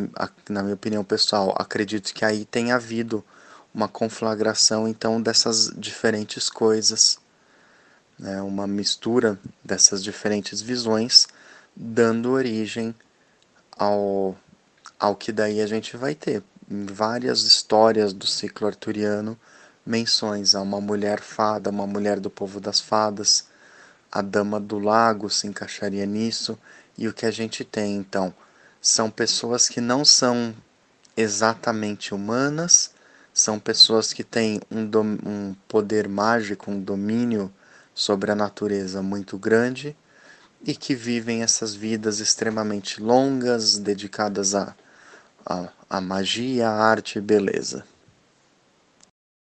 na 0.48 0.62
minha 0.62 0.74
opinião 0.74 1.02
pessoal, 1.02 1.54
acredito 1.58 2.12
que 2.12 2.24
aí 2.24 2.44
tem 2.44 2.72
havido 2.72 3.24
uma 3.74 3.88
conflagração 3.88 4.86
então 4.86 5.20
dessas 5.20 5.72
diferentes 5.76 6.50
coisas, 6.50 7.18
né, 8.18 8.40
uma 8.42 8.66
mistura 8.66 9.38
dessas 9.64 10.02
diferentes 10.02 10.60
visões, 10.60 11.26
dando 11.74 12.30
origem 12.30 12.94
ao, 13.76 14.36
ao 14.98 15.16
que 15.16 15.32
daí 15.32 15.60
a 15.60 15.66
gente 15.66 15.96
vai 15.96 16.14
ter. 16.14 16.42
Em 16.70 16.86
várias 16.86 17.42
histórias 17.42 18.12
do 18.12 18.26
ciclo 18.26 18.66
arturiano 18.66 19.38
menções 19.84 20.54
a 20.54 20.60
uma 20.60 20.80
mulher 20.80 21.20
fada, 21.20 21.70
uma 21.70 21.86
mulher 21.86 22.20
do 22.20 22.30
povo 22.30 22.60
das 22.60 22.80
fadas, 22.80 23.46
a 24.10 24.22
dama 24.22 24.60
do 24.60 24.78
lago 24.78 25.28
se 25.28 25.46
encaixaria 25.46 26.06
nisso, 26.06 26.58
e 26.96 27.08
o 27.08 27.12
que 27.12 27.26
a 27.26 27.30
gente 27.30 27.64
tem 27.64 27.96
então? 27.96 28.32
São 28.80 29.10
pessoas 29.10 29.68
que 29.68 29.80
não 29.80 30.04
são 30.04 30.54
exatamente 31.16 32.14
humanas, 32.14 32.92
são 33.32 33.58
pessoas 33.58 34.12
que 34.12 34.22
têm 34.22 34.60
um, 34.70 34.84
um 35.24 35.54
poder 35.66 36.08
mágico, 36.08 36.70
um 36.70 36.80
domínio 36.80 37.52
sobre 37.94 38.30
a 38.30 38.34
natureza 38.34 39.02
muito 39.02 39.38
grande 39.38 39.96
e 40.64 40.74
que 40.74 40.94
vivem 40.94 41.42
essas 41.42 41.74
vidas 41.74 42.20
extremamente 42.20 43.02
longas, 43.02 43.78
dedicadas 43.78 44.54
a, 44.54 44.74
a, 45.44 45.68
a 45.88 46.00
magia, 46.00 46.68
arte 46.68 47.18
e 47.18 47.22
beleza. 47.22 47.84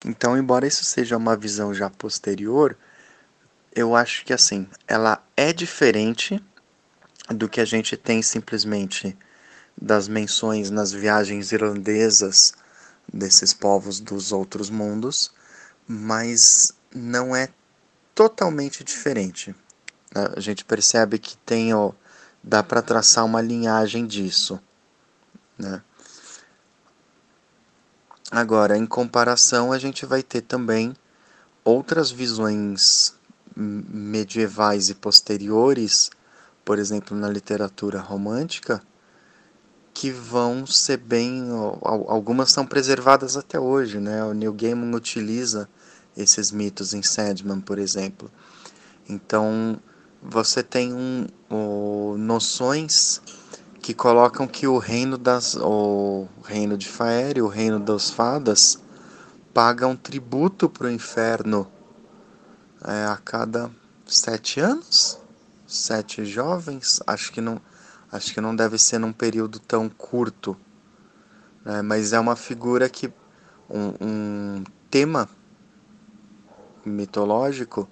Então, 0.04 0.36
embora 0.36 0.66
isso 0.66 0.84
seja 0.84 1.16
uma 1.16 1.36
visão 1.36 1.74
já 1.74 1.90
posterior, 1.90 2.76
eu 3.74 3.94
acho 3.94 4.24
que 4.24 4.32
assim, 4.32 4.66
ela 4.86 5.22
é 5.36 5.52
diferente 5.52 6.42
do 7.28 7.48
que 7.48 7.60
a 7.60 7.64
gente 7.64 7.96
tem 7.96 8.22
simplesmente 8.22 9.16
das 9.80 10.08
menções 10.08 10.70
nas 10.70 10.92
viagens 10.92 11.52
irlandesas 11.52 12.54
desses 13.12 13.52
povos 13.52 14.00
dos 14.00 14.32
outros 14.32 14.70
mundos, 14.70 15.30
mas 15.86 16.72
não 16.94 17.34
é 17.34 17.48
totalmente 18.14 18.84
diferente. 18.84 19.54
A 20.14 20.40
gente 20.40 20.64
percebe 20.64 21.18
que 21.18 21.36
tem, 21.38 21.72
ó, 21.74 21.92
dá 22.42 22.62
para 22.62 22.82
traçar 22.82 23.24
uma 23.24 23.40
linhagem 23.40 24.06
disso, 24.06 24.60
né? 25.58 25.82
Agora, 28.30 28.76
em 28.76 28.86
comparação, 28.86 29.72
a 29.72 29.78
gente 29.78 30.06
vai 30.06 30.22
ter 30.22 30.42
também 30.42 30.94
outras 31.64 32.10
visões 32.10 33.14
medievais 33.56 34.88
e 34.88 34.94
posteriores, 34.94 36.10
por 36.64 36.78
exemplo, 36.78 37.16
na 37.16 37.28
literatura 37.28 37.98
romântica, 38.00 38.80
que 39.92 40.10
vão 40.10 40.66
ser 40.66 40.98
bem. 40.98 41.48
Algumas 41.82 42.50
são 42.50 42.66
preservadas 42.66 43.36
até 43.36 43.58
hoje, 43.58 43.98
né? 43.98 44.24
O 44.24 44.32
Neil 44.32 44.52
Gaiman 44.52 44.94
utiliza 44.94 45.68
esses 46.16 46.50
mitos 46.50 46.94
em 46.94 47.02
Sandman, 47.02 47.60
por 47.60 47.78
exemplo. 47.78 48.30
Então, 49.08 49.78
você 50.22 50.62
tem 50.62 50.92
um, 50.92 51.26
um, 51.50 52.16
noções 52.16 53.20
que 53.80 53.94
colocam 53.94 54.46
que 54.46 54.66
o 54.66 54.78
reino 54.78 55.16
das 55.16 55.56
o 55.56 56.28
reino 56.44 56.76
de 56.76 56.86
Faer, 56.86 57.42
o 57.42 57.48
reino 57.48 57.80
das 57.80 58.10
fadas, 58.10 58.78
pagam 59.54 59.96
tributo 59.96 60.68
para 60.68 60.86
o 60.86 60.90
inferno 60.90 61.66
é, 62.84 63.06
a 63.06 63.16
cada 63.16 63.70
sete 64.06 64.60
anos, 64.60 65.18
sete 65.66 66.24
jovens, 66.24 67.00
acho 67.06 67.32
que 67.32 67.40
não, 67.40 67.60
acho 68.12 68.34
que 68.34 68.40
não 68.40 68.54
deve 68.54 68.78
ser 68.78 68.98
num 68.98 69.12
período 69.12 69.58
tão 69.58 69.88
curto, 69.88 70.56
né? 71.64 71.82
mas 71.82 72.12
é 72.12 72.20
uma 72.20 72.36
figura 72.36 72.88
que 72.88 73.12
um, 73.68 73.94
um 74.00 74.64
tema 74.90 75.28
mitológico 76.84 77.88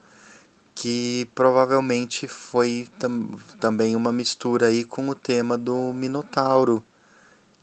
que 0.75 1.29
provavelmente 1.35 2.29
foi 2.29 2.89
tam 3.01 3.31
também 3.59 3.97
uma 3.97 4.13
mistura 4.13 4.67
aí 4.67 4.85
com 4.85 5.09
o 5.09 5.15
tema 5.15 5.59
do 5.59 5.93
Minotauro, 5.93 6.85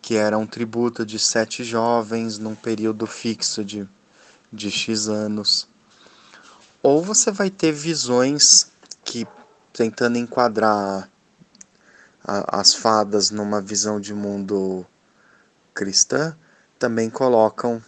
que 0.02 0.16
era 0.16 0.38
um 0.38 0.46
tributo 0.46 1.06
de 1.06 1.18
sete 1.18 1.64
jovens 1.64 2.38
num 2.38 2.56
período 2.56 3.08
fixo 3.08 3.64
de, 3.64 3.88
de 4.52 4.70
X 4.70 5.08
anos. 5.08 5.68
Ou 6.84 7.02
você 7.02 7.32
vai 7.32 7.50
ter 7.50 7.72
visões 7.72 8.70
que, 9.04 9.26
tentando 9.72 10.18
enquadrar 10.18 11.10
as 12.28 12.74
fadas 12.74 13.30
numa 13.30 13.62
visão 13.62 14.00
de 14.00 14.14
mundo 14.14 14.86
cristã, 15.74 16.36
também 16.80 17.10
colocam 17.10 17.82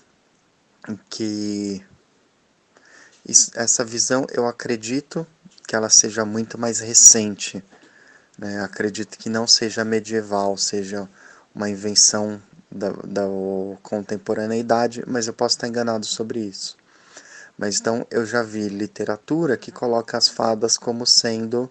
que 1.10 1.84
essa 3.56 3.84
visão 3.84 4.26
eu 4.32 4.48
acredito 4.48 5.26
que 5.68 5.76
ela 5.76 5.90
seja 5.90 6.24
muito 6.24 6.58
mais 6.58 6.80
recente. 6.80 7.64
Né? 8.38 8.62
Acredito 8.62 9.18
que 9.18 9.30
não 9.30 9.48
seja 9.48 9.84
medieval, 9.84 10.56
seja 10.56 11.10
uma 11.54 11.70
invenção 11.70 12.42
da, 12.72 12.92
da 13.04 13.24
contemporaneidade, 13.82 15.04
mas 15.08 15.28
eu 15.28 15.34
posso 15.34 15.56
estar 15.56 15.68
enganado 15.68 16.06
sobre 16.06 16.40
isso. 16.40 16.78
Mas 17.58 17.80
então 17.80 18.06
eu 18.12 18.26
já 18.26 18.44
vi 18.44 18.70
literatura 18.70 19.58
que 19.58 19.72
coloca 19.72 20.18
as 20.18 20.30
fadas 20.30 20.78
como 20.78 21.06
sendo 21.06 21.70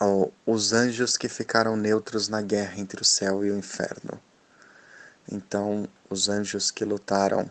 ó, 0.00 0.28
os 0.44 0.72
anjos 0.72 1.16
que 1.16 1.28
ficaram 1.28 1.76
neutros 1.76 2.28
na 2.28 2.42
guerra 2.42 2.78
entre 2.78 3.00
o 3.02 3.04
céu 3.04 3.44
e 3.44 3.50
o 3.50 3.58
inferno. 3.58 4.20
Então, 5.30 5.88
os 6.08 6.28
anjos 6.28 6.70
que 6.70 6.84
lutaram 6.84 7.50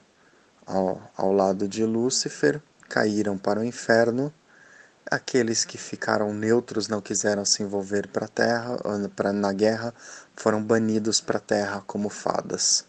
ao, 0.65 1.11
ao 1.15 1.31
lado 1.31 1.67
de 1.67 1.85
Lúcifer, 1.85 2.61
caíram 2.89 3.37
para 3.37 3.59
o 3.59 3.63
inferno. 3.63 4.33
Aqueles 5.09 5.63
que 5.63 5.77
ficaram 5.77 6.33
neutros, 6.33 6.87
não 6.87 7.01
quiseram 7.01 7.45
se 7.45 7.61
envolver 7.61 8.07
para 8.07 8.27
terra, 8.27 8.77
pra, 9.15 9.31
na 9.31 9.53
guerra, 9.53 9.93
foram 10.35 10.63
banidos 10.63 11.21
para 11.21 11.37
a 11.37 11.41
terra 11.41 11.83
como 11.85 12.09
fadas. 12.09 12.85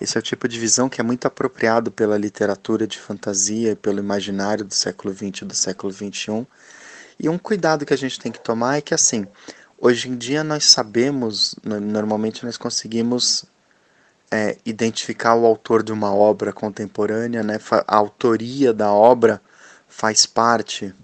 Esse 0.00 0.16
é 0.16 0.20
o 0.20 0.22
tipo 0.22 0.48
de 0.48 0.58
visão 0.58 0.88
que 0.88 1.00
é 1.00 1.04
muito 1.04 1.26
apropriado 1.26 1.90
pela 1.90 2.16
literatura 2.16 2.86
de 2.86 2.98
fantasia 2.98 3.72
e 3.72 3.76
pelo 3.76 3.98
imaginário 3.98 4.64
do 4.64 4.72
século 4.72 5.12
XX 5.12 5.42
e 5.42 5.44
do 5.44 5.54
século 5.54 5.92
XXI. 5.92 6.46
E 7.22 7.28
um 7.28 7.36
cuidado 7.36 7.84
que 7.84 7.92
a 7.92 7.98
gente 7.98 8.18
tem 8.18 8.32
que 8.32 8.40
tomar 8.40 8.78
é 8.78 8.80
que, 8.80 8.94
assim, 8.94 9.26
hoje 9.78 10.08
em 10.08 10.16
dia 10.16 10.42
nós 10.42 10.64
sabemos, 10.64 11.54
normalmente 11.62 12.46
nós 12.46 12.56
conseguimos 12.56 13.44
é, 14.30 14.56
identificar 14.64 15.34
o 15.34 15.44
autor 15.44 15.82
de 15.82 15.92
uma 15.92 16.14
obra 16.14 16.50
contemporânea, 16.50 17.42
né? 17.42 17.58
a 17.86 17.94
autoria 17.94 18.72
da 18.72 18.90
obra 18.90 19.38
faz 19.86 20.24
parte. 20.24 20.94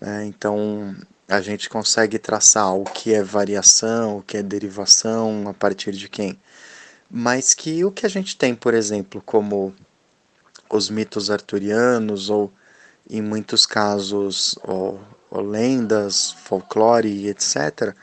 Né? 0.00 0.24
Então 0.24 0.96
a 1.28 1.42
gente 1.42 1.68
consegue 1.68 2.18
traçar 2.18 2.74
o 2.74 2.84
que 2.84 3.12
é 3.12 3.22
variação, 3.22 4.18
o 4.18 4.22
que 4.22 4.38
é 4.38 4.42
derivação, 4.42 5.46
a 5.46 5.52
partir 5.52 5.92
de 5.92 6.08
quem. 6.08 6.40
Mas 7.10 7.52
que 7.52 7.84
o 7.84 7.92
que 7.92 8.06
a 8.06 8.08
gente 8.08 8.34
tem, 8.34 8.54
por 8.54 8.72
exemplo, 8.72 9.20
como 9.20 9.74
os 10.70 10.88
mitos 10.88 11.30
arturianos, 11.30 12.30
ou 12.30 12.50
em 13.10 13.20
muitos 13.20 13.66
casos, 13.66 14.58
lendas, 15.40 16.32
folclore, 16.32 17.28
etc., 17.28 17.94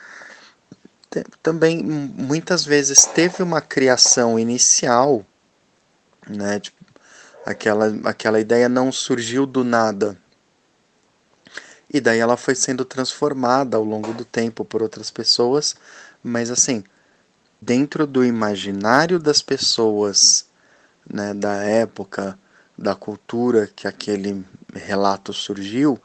também 1.43 1.83
muitas 1.83 2.63
vezes 2.63 3.05
teve 3.05 3.43
uma 3.43 3.59
criação 3.59 4.39
inicial, 4.39 5.25
né? 6.25 6.59
Tipo, 6.61 6.81
aquela, 7.45 7.87
aquela 8.05 8.39
ideia 8.39 8.69
não 8.69 8.91
surgiu 8.91 9.45
do 9.45 9.63
nada. 9.63 10.17
E 11.93 11.99
daí 11.99 12.19
ela 12.19 12.37
foi 12.37 12.55
sendo 12.55 12.85
transformada 12.85 13.75
ao 13.75 13.83
longo 13.83 14.13
do 14.13 14.23
tempo 14.23 14.63
por 14.63 14.81
outras 14.81 15.11
pessoas, 15.11 15.75
mas 16.23 16.49
assim, 16.49 16.83
dentro 17.61 18.07
do 18.07 18.23
imaginário 18.23 19.19
das 19.19 19.41
pessoas, 19.41 20.45
né, 21.09 21.33
da 21.33 21.55
época, 21.55 22.39
da 22.77 22.95
cultura 22.95 23.69
que 23.75 23.87
aquele 23.87 24.45
relato 24.73 25.33
surgiu, 25.33 26.01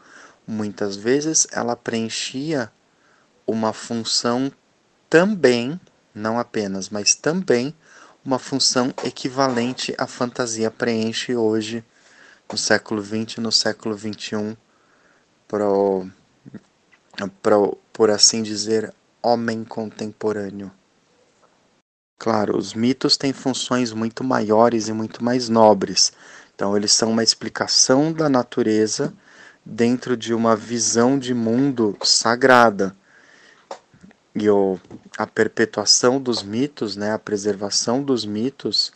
muitas 0.46 0.96
vezes 0.96 1.46
ela 1.50 1.74
preenchia 1.74 2.70
uma 3.46 3.72
função 3.72 4.52
também, 5.09 5.80
não 6.14 6.38
apenas, 6.38 6.88
mas 6.88 7.14
também 7.14 7.74
uma 8.24 8.38
função 8.38 8.92
equivalente 9.04 9.94
à 9.98 10.06
fantasia 10.06 10.70
preenche 10.70 11.37
hoje 11.37 11.85
no 12.50 12.59
século 12.59 13.02
XX, 13.02 13.38
no 13.38 13.52
século 13.52 13.96
XXI, 13.96 14.56
pro, 15.48 16.09
pro, 17.42 17.78
por 17.92 18.11
assim 18.11 18.42
dizer, 18.42 18.92
homem 19.22 19.64
contemporâneo. 19.64 20.70
Claro, 22.18 22.56
os 22.56 22.72
mitos 22.72 23.16
têm 23.16 23.32
funções 23.32 23.92
muito 23.92 24.24
maiores 24.24 24.88
e 24.88 24.92
muito 24.92 25.22
mais 25.22 25.48
nobres. 25.48 26.12
Então, 26.54 26.76
eles 26.76 26.92
são 26.92 27.11
uma 27.11 27.22
explicação 27.22 28.12
da 28.12 28.28
natureza 28.28 29.12
dentro 29.66 30.16
de 30.16 30.33
uma 30.33 30.55
visão 30.55 31.18
de 31.18 31.35
mundo 31.35 31.96
sagrada 32.05 32.96
e 34.33 34.48
o, 34.48 34.79
a 35.18 35.26
perpetuação 35.26 36.20
dos 36.20 36.44
mitos, 36.44 36.94
né, 36.94 37.12
a 37.12 37.18
preservação 37.18 38.00
dos 38.00 38.24
mitos, 38.24 38.92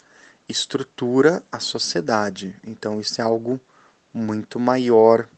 estrutura 0.49 1.43
a 1.51 1.59
sociedade. 1.59 2.55
Então 2.65 3.01
isso 3.01 3.21
é 3.21 3.25
algo 3.25 3.61
muito 4.15 4.61
maior 4.61 5.29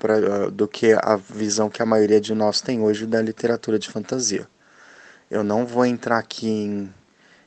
pra, 0.00 0.50
do 0.50 0.66
que 0.66 0.94
a 0.94 1.14
visão 1.14 1.70
que 1.70 1.80
a 1.80 1.86
maioria 1.86 2.20
de 2.20 2.34
nós 2.34 2.60
tem 2.60 2.80
hoje 2.80 3.06
da 3.06 3.22
literatura 3.22 3.78
de 3.78 3.88
fantasia. 3.88 4.48
Eu 5.30 5.44
não 5.44 5.64
vou 5.64 5.86
entrar 5.86 6.18
aqui 6.18 6.48
em, 6.48 6.94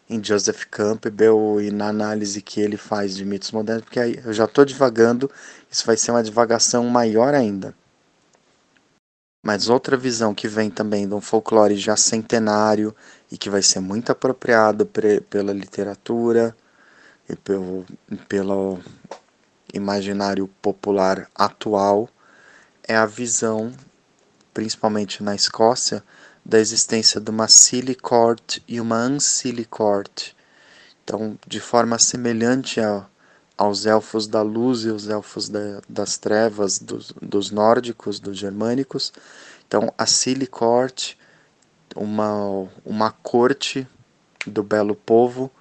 em 0.10 0.24
Joseph 0.24 0.66
Campbell 0.72 1.62
e 1.62 1.70
na 1.70 1.88
análise 1.88 2.42
que 2.42 2.60
ele 2.60 2.78
faz 2.78 3.16
de 3.16 3.24
mitos 3.24 3.52
modernos, 3.52 3.84
porque 3.84 4.00
aí 4.00 4.20
eu 4.26 4.34
já 4.34 4.46
estou 4.46 4.66
divagando, 4.66 5.30
isso 5.70 5.86
vai 5.86 5.96
ser 5.96 6.12
uma 6.12 6.24
divagação 6.24 6.84
maior 6.86 7.34
ainda. 7.34 7.76
Mas 9.46 9.70
outra 9.70 9.96
visão 9.96 10.34
que 10.34 10.48
vem 10.48 10.70
também 10.70 11.08
de 11.08 11.14
um 11.14 11.22
folclore 11.22 11.78
já 11.78 11.96
centenário 11.96 12.94
e 13.32 13.38
que 13.38 13.50
vai 13.50 13.62
ser 13.62 13.80
muito 13.80 14.12
apropriado 14.12 14.86
pela 14.86 15.54
literatura 15.54 16.56
e 17.30 17.36
pelo, 17.36 17.86
pelo 18.28 18.80
imaginário 19.74 20.48
popular 20.62 21.30
atual 21.36 22.10
é 22.84 22.96
a 22.96 23.06
visão, 23.06 23.72
principalmente 24.54 25.24
na 25.24 25.36
Escócia, 25.36 26.04
da 26.50 26.60
existência 26.60 27.22
de 27.22 27.30
uma 27.30 27.48
Court 28.02 28.58
e 28.68 28.82
uma 28.82 29.08
Court. 29.70 30.32
Então, 31.04 31.38
de 31.46 31.60
forma 31.60 32.00
semelhante 32.00 32.82
a, 32.82 33.06
aos 33.56 33.86
elfos 33.86 34.26
da 34.26 34.42
luz 34.42 34.84
e 34.84 34.90
os 34.90 35.08
elfos 35.08 35.48
da, 35.48 35.80
das 35.88 36.18
trevas 36.18 36.80
dos, 36.80 37.14
dos, 37.22 37.52
nórdicos, 37.52 38.20
dos 38.20 38.36
germânicos. 38.36 39.14
Então, 39.68 39.94
a 39.96 40.08
Court, 40.50 41.14
uma, 41.96 42.68
uma 42.84 43.12
corte 43.12 43.88
do 44.48 44.64
belo 44.64 44.96
povo, 44.96 45.52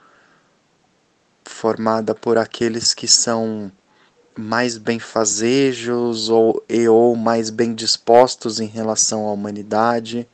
formada 1.45 2.15
por 2.15 2.39
aqueles 2.39 2.95
que 2.95 3.07
são 3.07 3.71
mais 4.35 4.79
benfazejos 4.79 6.31
ou, 6.31 6.65
e 6.67 6.89
ou 6.89 7.15
mais 7.15 7.51
bem 7.51 7.75
dispostos 7.75 8.59
em 8.59 8.67
relação 8.67 9.29
à 9.29 9.33
humanidade, 9.33 10.27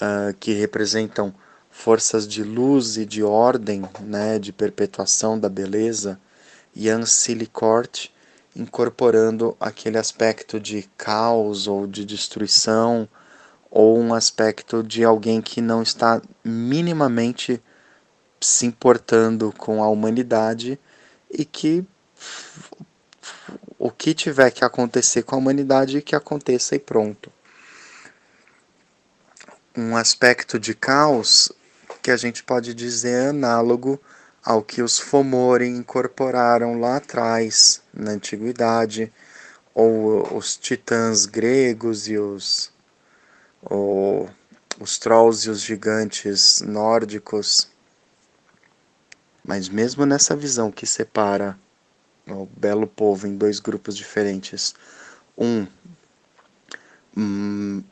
uh, 0.00 0.34
que 0.38 0.52
representam 0.52 1.34
forças 1.70 2.26
de 2.26 2.42
luz 2.42 2.96
e 2.96 3.06
de 3.06 3.22
ordem, 3.22 3.82
né, 4.00 4.38
de 4.38 4.52
perpetuação 4.52 5.38
da 5.38 5.48
beleza, 5.48 6.20
e 6.74 6.88
Ancilicourt 6.88 8.10
incorporando 8.54 9.56
aquele 9.60 9.96
aspecto 9.96 10.58
de 10.58 10.88
caos 10.96 11.66
ou 11.66 11.86
de 11.86 12.04
destruição, 12.04 13.08
ou 13.70 13.98
um 13.98 14.12
aspecto 14.12 14.82
de 14.82 15.04
alguém 15.04 15.40
que 15.40 15.60
não 15.60 15.82
está 15.82 16.20
minimamente 16.42 17.62
se 18.40 18.66
importando 18.66 19.54
com 19.56 19.82
a 19.82 19.88
humanidade 19.88 20.78
e 21.30 21.44
que 21.44 21.84
o 23.78 23.90
que 23.90 24.12
tiver 24.12 24.50
que 24.50 24.64
acontecer 24.64 25.22
com 25.22 25.36
a 25.36 25.38
humanidade 25.38 26.02
que 26.02 26.16
aconteça 26.16 26.74
e 26.74 26.78
pronto. 26.78 27.30
Um 29.76 29.96
aspecto 29.96 30.58
de 30.58 30.74
caos 30.74 31.52
que 32.02 32.10
a 32.10 32.16
gente 32.16 32.42
pode 32.42 32.74
dizer 32.74 33.28
análogo 33.28 34.00
ao 34.44 34.62
que 34.62 34.82
os 34.82 34.98
Fomori 34.98 35.68
incorporaram 35.68 36.80
lá 36.80 36.96
atrás, 36.96 37.80
na 37.94 38.12
antiguidade, 38.12 39.12
ou 39.72 40.36
os 40.36 40.56
titãs 40.56 41.24
gregos 41.24 42.08
e 42.08 42.18
os, 42.18 42.72
ou, 43.62 44.28
os 44.80 44.98
trolls 44.98 45.46
e 45.46 45.50
os 45.50 45.60
gigantes 45.60 46.60
nórdicos. 46.62 47.68
Mas 49.44 49.68
mesmo 49.68 50.04
nessa 50.04 50.34
visão 50.34 50.72
que 50.72 50.86
separa 50.86 51.56
o 52.26 52.46
belo 52.46 52.88
povo 52.88 53.28
em 53.28 53.36
dois 53.36 53.60
grupos 53.60 53.96
diferentes, 53.96 54.74
um 55.38 55.66
hum, 57.16 57.84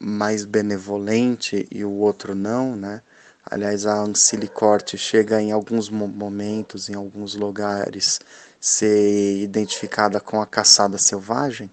mais 0.00 0.46
benevolente 0.46 1.68
e 1.70 1.84
o 1.84 1.92
outro 1.92 2.34
não, 2.34 2.74
né? 2.74 3.02
Aliás, 3.44 3.84
a 3.84 4.00
ancilicorte 4.00 4.96
chega 4.96 5.40
em 5.42 5.52
alguns 5.52 5.90
momentos, 5.90 6.88
em 6.88 6.94
alguns 6.94 7.34
lugares, 7.34 8.20
ser 8.58 9.42
identificada 9.42 10.20
com 10.20 10.40
a 10.40 10.46
caçada 10.46 10.96
selvagem. 10.96 11.70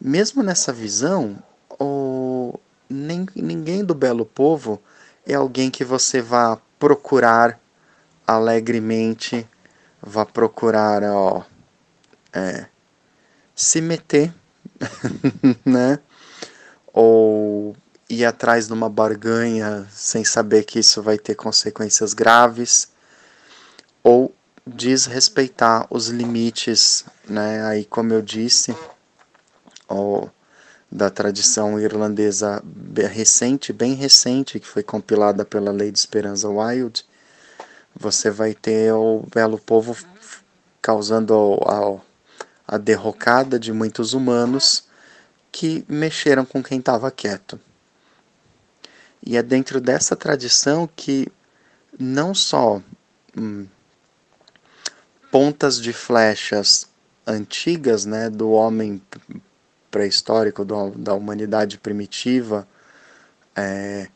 Mesmo 0.00 0.42
nessa 0.42 0.72
visão, 0.72 1.42
o, 1.80 2.58
nem, 2.88 3.26
ninguém 3.34 3.84
do 3.84 3.94
belo 3.94 4.24
povo 4.24 4.80
é 5.26 5.34
alguém 5.34 5.70
que 5.70 5.84
você 5.84 6.20
vá 6.20 6.58
procurar 6.78 7.58
alegremente, 8.26 9.48
vá 10.00 10.26
procurar 10.26 11.02
ó, 11.04 11.44
é, 12.32 12.66
se 13.54 13.80
meter, 13.80 14.34
né? 15.64 15.98
Ou 16.92 17.74
ir 18.08 18.24
atrás 18.24 18.66
de 18.66 18.72
uma 18.72 18.88
barganha 18.88 19.86
sem 19.90 20.24
saber 20.24 20.64
que 20.64 20.78
isso 20.78 21.02
vai 21.02 21.18
ter 21.18 21.34
consequências 21.34 22.12
graves, 22.12 22.88
ou 24.02 24.34
desrespeitar 24.66 25.86
os 25.90 26.08
limites, 26.08 27.04
né? 27.28 27.64
Aí, 27.64 27.84
como 27.84 28.12
eu 28.12 28.22
disse, 28.22 28.76
ó, 29.88 30.28
da 30.90 31.08
tradição 31.08 31.80
irlandesa 31.80 32.62
recente, 33.10 33.72
bem 33.72 33.94
recente, 33.94 34.60
que 34.60 34.66
foi 34.66 34.82
compilada 34.82 35.44
pela 35.44 35.72
Lei 35.72 35.90
de 35.90 35.98
Esperança 35.98 36.48
Wild, 36.48 37.04
você 37.94 38.30
vai 38.30 38.54
ter 38.54 38.92
o 38.92 39.24
belo 39.32 39.58
povo 39.58 39.96
causando 40.80 41.58
a, 41.66 42.74
a 42.74 42.78
derrocada 42.78 43.58
de 43.58 43.72
muitos 43.72 44.12
humanos 44.12 44.84
que 45.52 45.84
mexeram 45.86 46.46
com 46.46 46.62
quem 46.62 46.78
estava 46.78 47.10
quieto. 47.10 47.60
E 49.24 49.36
é 49.36 49.42
dentro 49.42 49.80
dessa 49.80 50.16
tradição 50.16 50.88
que 50.96 51.28
não 52.00 52.34
só 52.34 52.82
hum, 53.36 53.66
pontas 55.30 55.80
de 55.80 55.92
flechas 55.92 56.88
antigas 57.26 58.04
né, 58.04 58.28
do 58.28 58.50
homem 58.50 59.00
pré-histórico, 59.90 60.64
da 60.64 61.14
humanidade 61.14 61.78
primitiva, 61.78 62.66
é, 63.54 64.08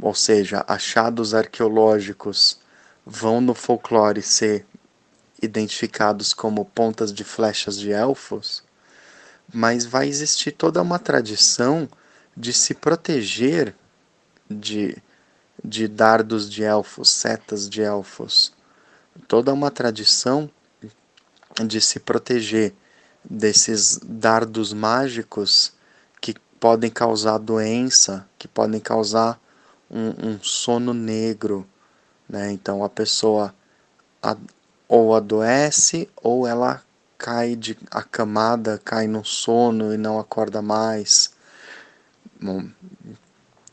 ou 0.00 0.14
seja, 0.14 0.64
achados 0.66 1.34
arqueológicos 1.34 2.60
vão 3.04 3.40
no 3.40 3.54
folclore 3.54 4.22
ser 4.22 4.64
identificados 5.42 6.32
como 6.32 6.64
pontas 6.64 7.12
de 7.12 7.24
flechas 7.24 7.78
de 7.78 7.90
elfos, 7.90 8.62
mas 9.52 9.84
vai 9.84 10.08
existir 10.08 10.52
toda 10.52 10.82
uma 10.82 10.98
tradição 10.98 11.88
de 12.36 12.52
se 12.52 12.74
proteger 12.74 13.74
de, 14.48 14.96
de 15.64 15.88
dardos 15.88 16.48
de 16.48 16.62
elfos, 16.62 17.08
setas 17.08 17.68
de 17.68 17.82
elfos. 17.82 18.52
Toda 19.26 19.52
uma 19.52 19.70
tradição 19.70 20.50
de 21.66 21.80
se 21.80 21.98
proteger 21.98 22.74
desses 23.28 23.98
dardos 24.02 24.72
mágicos 24.72 25.72
que 26.20 26.34
podem 26.60 26.90
causar 26.90 27.38
doença, 27.38 28.28
que 28.38 28.46
podem 28.46 28.80
causar 28.80 29.40
um, 29.90 30.30
um 30.30 30.38
sono 30.42 30.94
negro. 30.94 31.66
Né? 32.28 32.52
Então 32.52 32.84
a 32.84 32.88
pessoa 32.88 33.54
ou 34.88 35.14
adoece 35.14 36.08
ou 36.16 36.46
ela 36.46 36.82
cai 37.18 37.56
de 37.56 37.76
acamada, 37.90 38.80
cai 38.84 39.08
no 39.08 39.24
sono 39.24 39.92
e 39.92 39.98
não 39.98 40.20
acorda 40.20 40.62
mais. 40.62 41.32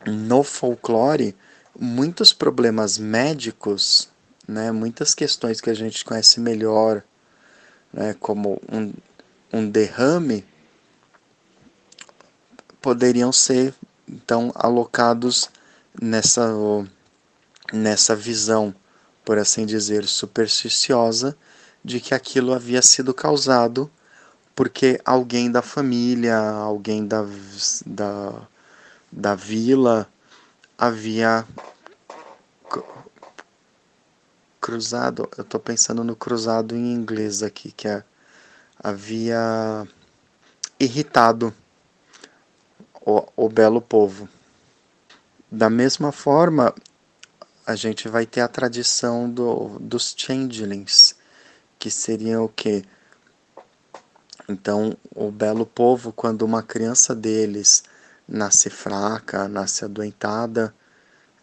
No 0.04 0.42
folclore, 0.42 1.36
muitos 1.78 2.32
problemas 2.32 2.98
médicos, 2.98 4.08
né, 4.46 4.72
muitas 4.72 5.14
questões 5.14 5.60
que 5.60 5.70
a 5.70 5.74
gente 5.74 6.04
conhece 6.04 6.40
melhor, 6.40 7.02
né, 7.92 8.14
como 8.18 8.60
um, 8.70 8.92
um 9.52 9.70
derrame, 9.70 10.44
poderiam 12.80 13.32
ser 13.32 13.72
então 14.08 14.52
alocados 14.54 15.48
nessa, 16.00 16.52
nessa 17.72 18.14
visão, 18.14 18.74
por 19.24 19.38
assim 19.38 19.64
dizer, 19.66 20.04
supersticiosa 20.04 21.36
de 21.86 22.00
que 22.00 22.14
aquilo 22.14 22.52
havia 22.52 22.82
sido 22.82 23.14
causado 23.14 23.90
porque 24.54 25.00
alguém 25.04 25.50
da 25.50 25.62
família, 25.62 26.38
alguém 26.38 27.06
da, 27.06 27.24
da 27.86 28.46
da 29.10 29.34
vila 29.34 30.06
havia 30.76 31.46
cruzado, 34.60 35.26
eu 35.38 35.42
estou 35.42 35.58
pensando 35.58 36.04
no 36.04 36.14
cruzado 36.14 36.76
em 36.76 36.92
inglês 36.92 37.42
aqui, 37.42 37.72
que 37.72 37.88
é, 37.88 38.04
havia 38.78 39.88
irritado 40.78 41.54
o, 43.00 43.26
o 43.36 43.48
belo 43.48 43.80
povo. 43.80 44.28
Da 45.50 45.70
mesma 45.70 46.12
forma, 46.12 46.74
a 47.64 47.74
gente 47.74 48.06
vai 48.06 48.26
ter 48.26 48.42
a 48.42 48.48
tradição 48.48 49.30
do, 49.30 49.78
dos 49.78 50.14
changelings, 50.14 51.15
que 51.78 51.90
seriam 51.90 52.44
o 52.44 52.48
quê? 52.48 52.84
Então, 54.48 54.96
o 55.14 55.30
belo 55.30 55.66
povo, 55.66 56.12
quando 56.12 56.42
uma 56.42 56.62
criança 56.62 57.14
deles 57.14 57.82
nasce 58.28 58.70
fraca, 58.70 59.48
nasce 59.48 59.84
adoentada, 59.84 60.74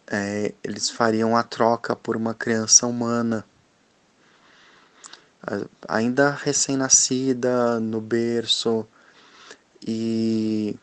é, 0.06 0.54
eles 0.62 0.90
fariam 0.90 1.36
a 1.36 1.42
troca 1.42 1.94
por 1.94 2.16
uma 2.16 2.34
criança 2.34 2.86
humana, 2.86 3.44
ainda 5.86 6.30
recém-nascida, 6.30 7.78
no 7.78 8.00
berço, 8.00 8.86
e 9.86 10.78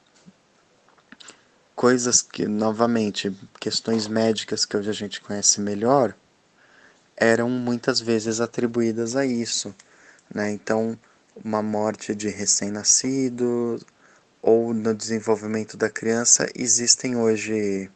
coisas 1.75 2.21
que, 2.21 2.47
novamente, 2.47 3.35
questões 3.59 4.07
médicas 4.07 4.65
que 4.65 4.77
hoje 4.77 4.89
a 4.89 4.93
gente 4.93 5.19
conhece 5.21 5.59
melhor, 5.59 6.15
eram 7.21 7.47
muitas 7.47 8.01
vezes 8.01 8.41
atribuídas 8.41 9.15
a 9.15 9.23
isso. 9.23 9.75
Né? 10.33 10.49
Então, 10.49 10.97
uma 11.35 11.61
morte 11.61 12.15
de 12.15 12.29
recém-nascido 12.29 13.79
ou 14.41 14.73
no 14.73 14.95
desenvolvimento 14.95 15.77
da 15.77 15.87
criança, 15.87 16.49
existem 16.55 17.15
hoje 17.15 17.91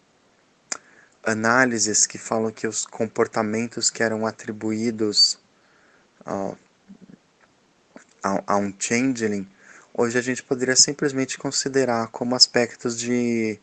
análises 1.24 2.06
que 2.06 2.20
falam 2.20 2.52
que 2.52 2.68
os 2.68 2.86
comportamentos 2.86 3.90
que 3.90 4.04
eram 4.04 4.28
atribuídos 4.28 5.40
a, 6.24 6.54
a, 8.24 8.44
a 8.46 8.58
um 8.58 8.72
changeling, 8.78 9.48
hoje 9.92 10.20
a 10.20 10.22
gente 10.22 10.44
poderia 10.44 10.76
simplesmente 10.76 11.40
considerar 11.40 12.10
como 12.10 12.36
aspectos 12.36 12.96
de, 12.96 13.60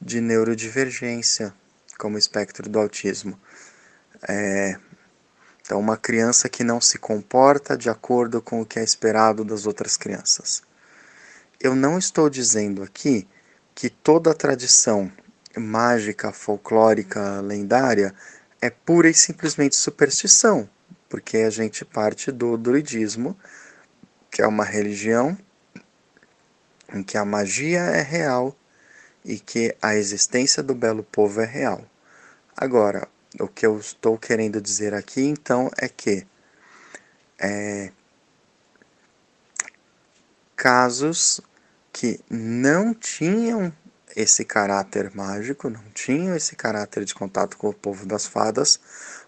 de 0.00 0.20
neurodivergência, 0.20 1.52
como 1.98 2.16
espectro 2.16 2.70
do 2.70 2.78
autismo. 2.78 3.36
É, 4.28 4.78
então, 5.64 5.80
uma 5.80 5.96
criança 5.96 6.46
que 6.46 6.62
não 6.62 6.78
se 6.78 6.98
comporta 6.98 7.74
de 7.74 7.88
acordo 7.88 8.42
com 8.42 8.60
o 8.60 8.66
que 8.66 8.78
é 8.78 8.84
esperado 8.84 9.42
das 9.42 9.64
outras 9.64 9.96
crianças. 9.96 10.62
Eu 11.58 11.74
não 11.74 11.96
estou 11.96 12.28
dizendo 12.28 12.82
aqui 12.82 13.26
que 13.74 13.88
toda 13.88 14.30
a 14.30 14.34
tradição 14.34 15.10
mágica, 15.56 16.30
folclórica, 16.32 17.40
lendária 17.40 18.14
é 18.60 18.68
pura 18.68 19.08
e 19.08 19.14
simplesmente 19.14 19.74
superstição, 19.74 20.68
porque 21.08 21.38
a 21.38 21.50
gente 21.50 21.82
parte 21.82 22.30
do 22.30 22.58
druidismo, 22.58 23.34
que 24.30 24.42
é 24.42 24.46
uma 24.46 24.64
religião 24.64 25.34
em 26.92 27.02
que 27.02 27.16
a 27.16 27.24
magia 27.24 27.80
é 27.80 28.02
real 28.02 28.54
e 29.24 29.38
que 29.38 29.74
a 29.80 29.96
existência 29.96 30.62
do 30.62 30.74
belo 30.74 31.02
povo 31.02 31.40
é 31.40 31.46
real. 31.46 31.82
Agora, 32.54 33.08
o 33.40 33.48
que 33.48 33.66
eu 33.66 33.78
estou 33.78 34.18
querendo 34.18 34.60
dizer 34.60 34.94
aqui 34.94 35.22
então 35.22 35.70
é 35.76 35.88
que 35.88 36.26
é, 37.38 37.90
casos 40.56 41.40
que 41.92 42.20
não 42.30 42.94
tinham 42.94 43.72
esse 44.16 44.44
caráter 44.44 45.14
mágico, 45.14 45.68
não 45.68 45.82
tinham 45.92 46.36
esse 46.36 46.54
caráter 46.54 47.04
de 47.04 47.14
contato 47.14 47.56
com 47.56 47.68
o 47.68 47.74
povo 47.74 48.06
das 48.06 48.26
fadas, 48.26 48.78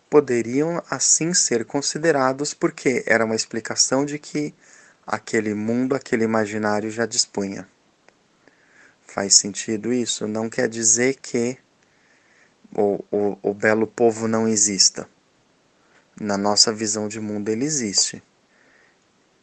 poderiam 0.08 0.82
assim 0.88 1.34
ser 1.34 1.64
considerados 1.64 2.54
porque 2.54 3.02
era 3.06 3.24
uma 3.24 3.34
explicação 3.34 4.04
de 4.04 4.18
que 4.18 4.54
aquele 5.06 5.54
mundo, 5.54 5.94
aquele 5.94 6.24
imaginário 6.24 6.90
já 6.90 7.06
dispunha. 7.06 7.68
Faz 9.06 9.34
sentido 9.34 9.92
isso? 9.92 10.26
Não 10.26 10.48
quer 10.48 10.68
dizer 10.68 11.16
que 11.16 11.58
o, 12.76 13.38
o, 13.42 13.54
belo 13.54 13.86
povo 13.86 14.28
não 14.28 14.46
exista. 14.46 15.08
Na 16.20 16.36
nossa 16.36 16.72
visão 16.72 17.08
de 17.08 17.18
mundo 17.20 17.48
ele 17.48 17.64
existe. 17.64 18.22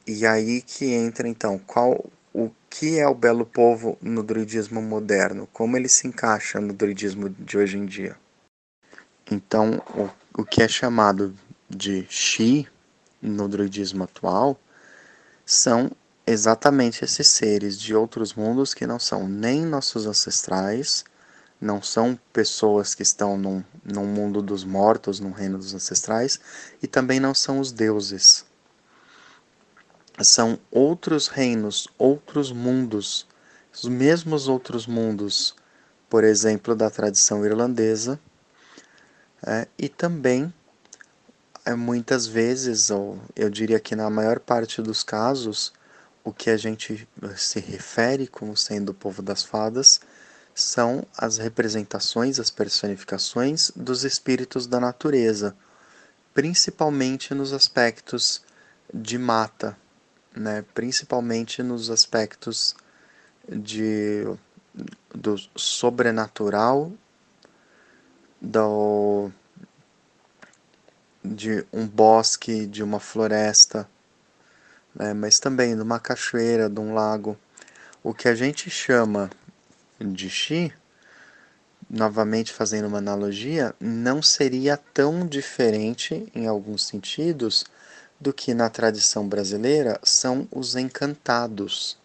E 0.06 0.26
aí 0.26 0.62
que 0.62 0.86
entra 0.92 1.28
então, 1.28 1.58
qual 1.58 2.06
o 2.34 2.52
que 2.70 3.00
é 3.00 3.08
o 3.08 3.16
belo 3.16 3.46
povo 3.46 3.98
no 4.02 4.22
druidismo 4.22 4.82
moderno? 4.82 5.48
Como 5.52 5.78
ele 5.78 5.90
se 5.90 6.08
encaixa 6.08 6.60
no 6.60 6.74
druidismo 6.74 7.30
de 7.30 7.58
hoje 7.58 7.78
em 7.78 7.86
dia? 7.86 8.16
Então, 9.32 9.82
o, 9.96 10.42
o 10.42 10.46
que 10.46 10.62
é 10.62 10.68
chamado 10.68 11.34
de 11.70 12.06
Shi 12.10 12.68
no 13.22 13.48
druidismo 13.48 14.04
atual 14.04 14.60
são 15.46 15.92
exatamente 16.26 17.04
esses 17.04 17.28
seres 17.28 17.80
de 17.80 17.96
outros 17.96 18.34
mundos 18.34 18.74
que 18.74 18.88
não 18.88 19.00
são 19.00 19.28
nem 19.28 19.66
nossos 19.66 20.06
ancestrais, 20.06 21.04
não 21.64 21.82
são 21.82 22.20
pessoas 22.34 22.94
que 22.94 23.04
estão 23.04 23.38
num, 23.38 23.64
num 23.86 24.06
mundo 24.06 24.42
dos 24.42 24.66
mortos, 24.66 25.22
num 25.22 25.32
reino 25.32 25.58
dos 25.58 25.74
ancestrais, 25.74 26.40
e 26.82 26.88
também 26.88 27.22
não 27.22 27.34
são 27.34 27.60
os 27.60 27.72
deuses. 27.72 28.46
São 30.22 30.60
outros 30.70 31.30
reinos, 31.30 31.88
outros 31.98 32.52
mundos, 32.52 33.26
os 33.74 33.86
mesmos 33.86 34.50
outros 34.50 34.86
mundos, 34.86 35.56
por 36.10 36.26
exemplo, 36.26 36.76
da 36.76 36.90
tradição 36.90 37.46
irlandesa, 37.46 38.20
é, 39.46 39.66
e 39.78 39.88
também 39.88 40.54
é, 41.66 41.74
muitas 41.74 42.28
vezes, 42.28 42.90
ou 42.90 43.20
eu 43.36 43.50
diria 43.50 43.80
que 43.80 43.96
na 43.96 44.10
maior 44.10 44.38
parte 44.38 44.82
dos 44.82 45.02
casos, 45.02 45.72
o 46.26 46.34
que 46.34 46.50
a 46.50 46.58
gente 46.58 47.08
se 47.38 47.62
refere 47.62 48.28
como 48.28 48.56
sendo 48.56 48.90
o 48.90 48.94
povo 48.94 49.22
das 49.22 49.44
fadas 49.44 50.02
são 50.56 51.06
as 51.18 51.38
representações, 51.38 52.40
as 52.40 52.52
personificações 52.52 53.72
dos 53.76 54.04
espíritos 54.04 54.68
da 54.68 54.80
natureza, 54.80 55.56
principalmente 56.34 57.34
nos 57.34 57.54
aspectos 57.54 58.44
de 58.94 59.18
mata, 59.18 59.76
né? 60.36 60.64
principalmente 60.74 61.64
nos 61.64 61.90
aspectos 61.90 62.76
de, 63.50 64.26
do 65.14 65.36
sobrenatural, 65.56 66.92
do, 68.40 69.32
de 71.24 71.66
um 71.74 71.88
bosque, 71.88 72.68
de 72.68 72.84
uma 72.84 73.00
floresta, 73.00 73.90
né? 74.94 75.14
mas 75.14 75.40
também 75.40 75.76
de 75.76 75.82
uma 75.82 76.00
cachoeira, 76.00 76.70
de 76.70 76.80
um 76.80 76.94
lago. 76.94 77.38
O 78.04 78.14
que 78.14 78.28
a 78.28 78.36
gente 78.36 78.70
chama 78.70 79.32
de 80.12 80.30
Xi, 80.30 80.74
novamente 81.90 82.52
fazendo 82.52 82.88
uma 82.88 82.98
analogia, 82.98 83.76
não 83.80 84.22
seria 84.22 84.78
tão 84.78 85.28
diferente 85.28 86.28
em 86.34 86.48
alguns 86.48 86.86
sentidos 86.86 87.66
do 88.20 88.34
que 88.34 88.54
na 88.54 88.70
tradição 88.70 89.28
brasileira 89.28 90.00
são 90.04 90.48
os 90.52 90.76
encantados. 90.76 91.98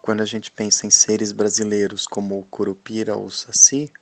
Quando 0.00 0.22
a 0.22 0.26
gente 0.26 0.50
pensa 0.50 0.86
em 0.86 0.90
seres 0.90 1.32
brasileiros 1.32 2.06
como 2.06 2.38
o 2.38 2.44
Curupira 2.44 3.16
ou 3.16 3.26
o 3.26 3.30
Saci, 3.30 3.92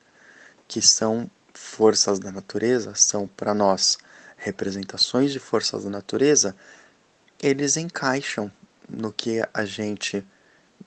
que 0.69 0.83
são 0.83 1.31
forças 1.55 2.19
da 2.19 2.31
natureza, 2.31 2.95
são 2.95 3.27
para 3.27 3.55
nós 3.55 3.97
representações 4.37 5.33
de 5.33 5.39
forças 5.39 5.85
da 5.85 5.91
natureza, 5.91 6.55
eles 7.43 7.77
encaixam 7.77 8.53
no 8.89 9.13
que 9.13 9.43
a 9.53 9.65
gente 9.65 10.25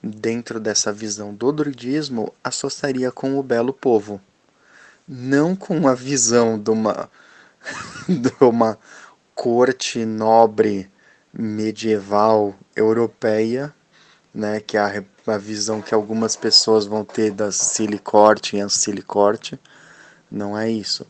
dentro 0.02 0.60
dessa 0.60 0.92
visão 0.92 1.34
do 1.34 1.52
druidismo, 1.52 2.32
associaria 2.42 3.10
com 3.10 3.38
o 3.38 3.42
belo 3.42 3.72
povo. 3.72 4.20
Não 5.06 5.56
com 5.56 5.88
a 5.88 5.94
visão 5.94 6.58
de 6.58 6.70
uma, 6.70 7.10
de 8.08 8.32
uma 8.40 8.78
corte 9.34 10.04
nobre 10.04 10.90
medieval 11.32 12.54
europeia, 12.74 13.74
né, 14.32 14.60
que 14.60 14.76
é 14.76 14.80
a, 14.80 15.04
a 15.26 15.38
visão 15.38 15.80
que 15.80 15.94
algumas 15.94 16.36
pessoas 16.36 16.86
vão 16.86 17.04
ter 17.04 17.32
da 17.32 17.50
silicorte 17.50 18.56
e 18.56 18.60
ancilicorte, 18.60 19.58
não 20.30 20.56
é 20.56 20.70
isso. 20.70 21.06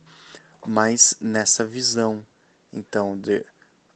Mas 0.65 1.17
nessa 1.19 1.65
visão, 1.65 2.25
então, 2.71 3.17
de 3.17 3.45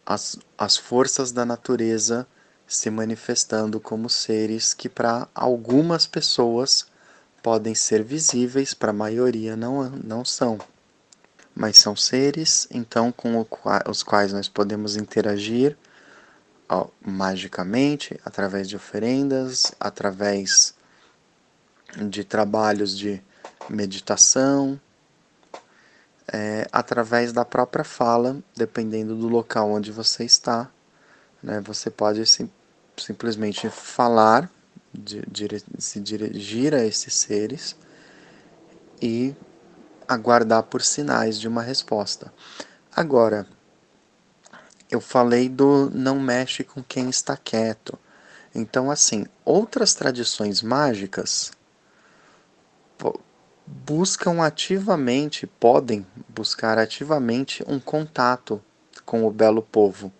as, 0.05 0.37
as 0.57 0.77
forças 0.77 1.31
da 1.31 1.45
natureza 1.45 2.27
se 2.75 2.89
manifestando 2.89 3.79
como 3.79 4.09
seres 4.09 4.73
que 4.73 4.89
para 4.89 5.27
algumas 5.35 6.07
pessoas 6.07 6.87
podem 7.41 7.75
ser 7.75 8.03
visíveis, 8.03 8.73
para 8.73 8.89
a 8.89 8.93
maioria 8.93 9.55
não, 9.55 9.89
não 9.89 10.25
são. 10.25 10.57
Mas 11.55 11.77
são 11.77 11.95
seres, 11.95 12.67
então, 12.71 13.11
com 13.11 13.45
os 13.87 14.01
quais 14.01 14.33
nós 14.33 14.49
podemos 14.49 14.95
interagir 14.95 15.77
ó, 16.67 16.87
magicamente, 16.99 18.19
através 18.25 18.67
de 18.67 18.75
oferendas, 18.75 19.71
através 19.79 20.73
de 21.95 22.23
trabalhos 22.23 22.97
de 22.97 23.21
meditação, 23.69 24.81
é, 26.27 26.67
através 26.71 27.31
da 27.31 27.45
própria 27.45 27.83
fala, 27.83 28.37
dependendo 28.55 29.15
do 29.15 29.27
local 29.27 29.69
onde 29.69 29.91
você 29.91 30.23
está. 30.23 30.71
Né, 31.41 31.59
você 31.59 31.91
pode 31.91 32.25
sim, 32.25 32.49
simplesmente 32.97 33.69
falar, 33.69 34.49
se 35.79 35.99
dirigir 35.99 36.73
a 36.73 36.83
esses 36.83 37.13
seres 37.15 37.75
e 39.01 39.35
aguardar 40.07 40.63
por 40.63 40.81
sinais 40.81 41.39
de 41.39 41.47
uma 41.47 41.61
resposta. 41.61 42.33
Agora, 42.95 43.47
eu 44.89 45.01
falei 45.01 45.49
do 45.49 45.89
não 45.89 46.19
mexe 46.19 46.63
com 46.63 46.83
quem 46.83 47.09
está 47.09 47.35
quieto. 47.35 47.97
Então, 48.53 48.91
assim, 48.91 49.25
outras 49.43 49.95
tradições 49.95 50.61
mágicas 50.61 51.51
buscam 53.65 54.41
ativamente, 54.41 55.47
podem 55.47 56.05
buscar 56.27 56.77
ativamente 56.77 57.63
um 57.67 57.79
contato 57.79 58.61
com 59.05 59.25
o 59.25 59.31
belo 59.31 59.61
povo 59.61 60.11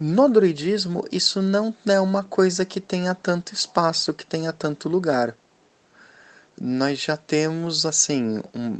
no 0.00 0.28
druidismo, 0.28 1.04
isso 1.10 1.42
não 1.42 1.74
é 1.86 2.00
uma 2.00 2.22
coisa 2.22 2.64
que 2.64 2.80
tenha 2.80 3.14
tanto 3.14 3.52
espaço, 3.52 4.14
que 4.14 4.24
tenha 4.24 4.52
tanto 4.52 4.88
lugar. 4.88 5.36
Nós 6.60 7.00
já 7.00 7.16
temos, 7.16 7.84
assim, 7.84 8.40
um 8.54 8.78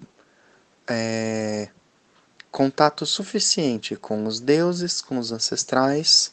é, 0.87 1.68
contato 2.52 3.04
suficiente 3.04 3.96
com 3.96 4.26
os 4.26 4.38
deuses, 4.38 5.02
com 5.02 5.18
os 5.18 5.33
ancestrais, 5.33 6.33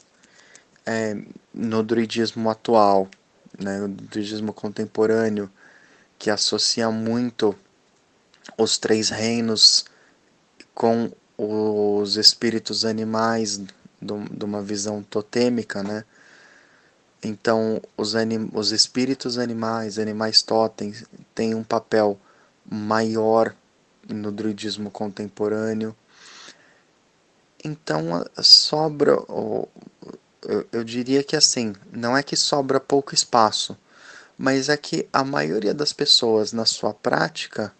é, 0.85 1.17
no 1.53 1.81
druidismo 1.81 2.49
atual, 2.49 3.09
né, 3.59 3.87
druidismo 3.87 4.53
contemporâneo, 4.53 5.49
que 6.17 6.29
associa 6.29 6.91
muito 6.91 7.55
os 8.57 8.77
três 8.77 9.09
reinos 9.09 9.85
com 10.73 11.11
os 11.37 12.17
espíritos 12.17 12.85
animais 12.85 13.59
de 14.05 14.45
uma 14.45 14.61
visão 14.61 15.03
totêmica, 15.03 15.83
né? 15.83 16.03
Então, 17.23 17.81
os, 17.97 18.15
anim, 18.15 18.49
os 18.53 18.71
espíritos 18.71 19.37
animais, 19.37 19.97
animais 19.97 20.41
totens, 20.41 21.05
têm 21.33 21.55
um 21.55 21.63
papel 21.63 22.19
maior 22.69 23.55
no 24.07 24.31
druidismo 24.31 24.91
contemporâneo. 24.91 25.95
Então, 27.63 28.23
sobra, 28.43 29.13
eu, 30.43 30.67
eu 30.71 30.83
diria 30.83 31.23
que 31.23 31.35
assim, 31.35 31.73
não 31.91 32.15
é 32.15 32.21
que 32.21 32.35
sobra 32.35 32.79
pouco 32.79 33.15
espaço, 33.15 33.75
mas 34.37 34.69
é 34.69 34.77
que 34.77 35.07
a 35.11 35.23
maioria 35.23 35.73
das 35.73 35.91
pessoas 35.91 36.53
na 36.53 36.65
sua 36.65 36.93
prática 36.93 37.73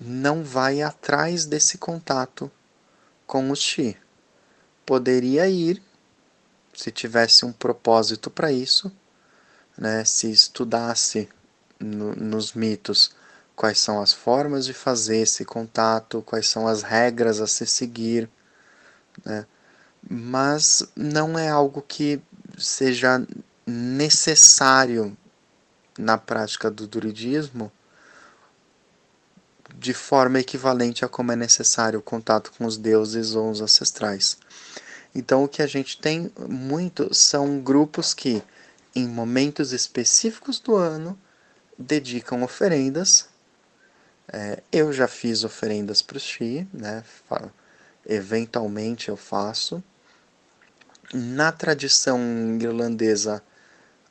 não 0.00 0.44
vai 0.44 0.82
atrás 0.82 1.46
desse 1.46 1.78
contato 1.78 2.50
com 3.26 3.50
o 3.50 3.56
Xi. 3.56 3.96
Poderia 4.86 5.48
ir 5.48 5.82
se 6.72 6.90
tivesse 6.90 7.44
um 7.44 7.52
propósito 7.52 8.30
para 8.30 8.52
isso, 8.52 8.92
né? 9.76 10.04
se 10.04 10.30
estudasse 10.30 11.28
no, 11.80 12.14
nos 12.14 12.52
mitos 12.52 13.10
quais 13.54 13.78
são 13.78 14.00
as 14.00 14.12
formas 14.12 14.66
de 14.66 14.72
fazer 14.72 15.18
esse 15.18 15.44
contato, 15.44 16.22
quais 16.22 16.46
são 16.48 16.68
as 16.68 16.82
regras 16.82 17.40
a 17.40 17.46
se 17.46 17.66
seguir, 17.66 18.28
né? 19.24 19.46
mas 20.08 20.86
não 20.94 21.38
é 21.38 21.48
algo 21.48 21.82
que 21.82 22.20
seja 22.56 23.26
necessário 23.66 25.16
na 25.98 26.16
prática 26.16 26.70
do 26.70 26.86
druidismo 26.86 27.72
de 29.86 29.94
forma 29.94 30.40
equivalente 30.40 31.04
a 31.04 31.08
como 31.08 31.30
é 31.30 31.36
necessário 31.36 32.00
o 32.00 32.02
contato 32.02 32.50
com 32.58 32.66
os 32.66 32.76
deuses 32.76 33.36
ou 33.36 33.48
os 33.48 33.60
ancestrais. 33.60 34.36
Então, 35.14 35.44
o 35.44 35.48
que 35.48 35.62
a 35.62 35.66
gente 35.68 36.00
tem 36.00 36.28
muito 36.48 37.14
são 37.14 37.60
grupos 37.60 38.12
que, 38.12 38.42
em 38.96 39.06
momentos 39.06 39.72
específicos 39.72 40.58
do 40.58 40.74
ano, 40.74 41.16
dedicam 41.78 42.42
oferendas. 42.42 43.28
É, 44.26 44.60
eu 44.72 44.92
já 44.92 45.06
fiz 45.06 45.44
oferendas 45.44 46.02
para 46.02 46.16
o 46.16 46.20
Xi, 46.20 46.66
né? 46.72 47.04
eventualmente 48.04 49.08
eu 49.08 49.16
faço. 49.16 49.80
Na 51.14 51.52
tradição 51.52 52.20
irlandesa, 52.60 53.40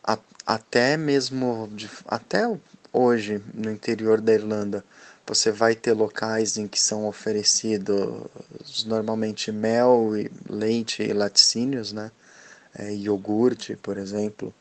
a, 0.02 0.18
até 0.46 0.96
mesmo 0.96 1.70
de, 1.74 1.90
até 2.08 2.48
hoje 2.94 3.44
no 3.54 3.70
interior 3.70 4.22
da 4.22 4.34
Irlanda, 4.34 4.82
você 5.28 5.52
vai 5.52 5.74
ter 5.76 5.94
locais 5.94 6.58
em 6.58 6.68
que 6.68 6.80
são 6.80 7.08
oferecidos 7.08 8.86
normalmente 8.86 9.52
mel, 9.52 10.12
leite 10.48 11.02
e 11.02 11.14
laticínios, 11.14 11.92
né? 11.92 12.12
É, 12.78 12.94
iogurte, 12.94 13.76
por 13.78 13.98
exemplo, 13.98 14.54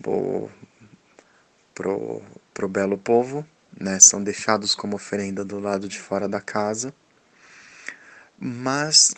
pro, 0.00 0.50
pro, 1.74 2.22
pro 2.54 2.68
belo 2.68 2.96
povo, 2.96 3.46
né? 3.78 3.98
São 3.98 4.22
deixados 4.22 4.74
como 4.74 4.96
oferenda 4.96 5.44
do 5.44 5.58
lado 5.58 5.88
de 5.88 5.98
fora 5.98 6.28
da 6.28 6.40
casa. 6.40 6.94
Mas 8.38 9.14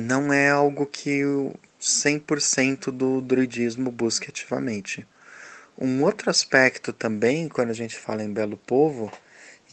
não 0.00 0.32
é 0.32 0.50
algo 0.50 0.86
que 0.86 1.24
o 1.24 1.54
100% 1.80 2.90
do 2.90 3.20
druidismo 3.20 3.90
busque 3.90 4.28
ativamente. 4.30 5.06
Um 5.76 6.02
outro 6.02 6.30
aspecto 6.30 6.92
também, 6.92 7.48
quando 7.48 7.70
a 7.70 7.74
gente 7.74 7.98
fala 7.98 8.22
em 8.22 8.32
belo 8.32 8.56
povo, 8.56 9.10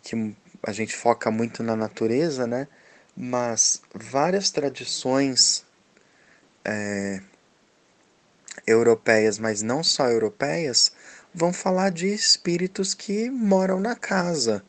que 0.02 0.36
a 0.64 0.72
gente 0.72 0.96
foca 0.96 1.32
muito 1.32 1.64
na 1.64 1.76
natureza, 1.76 2.46
né? 2.46 2.68
Mas 3.16 3.82
várias 3.94 4.50
tradições 4.52 5.66
é, 6.64 7.22
europeias, 8.66 9.40
mas 9.40 9.62
não 9.62 9.84
só 9.84 10.08
europeias, 10.08 10.92
vão 11.34 11.54
falar 11.54 11.90
de 11.92 12.08
espíritos 12.08 12.94
que 12.94 13.30
moram 13.30 13.80
na 13.80 13.96
casa 13.96 14.64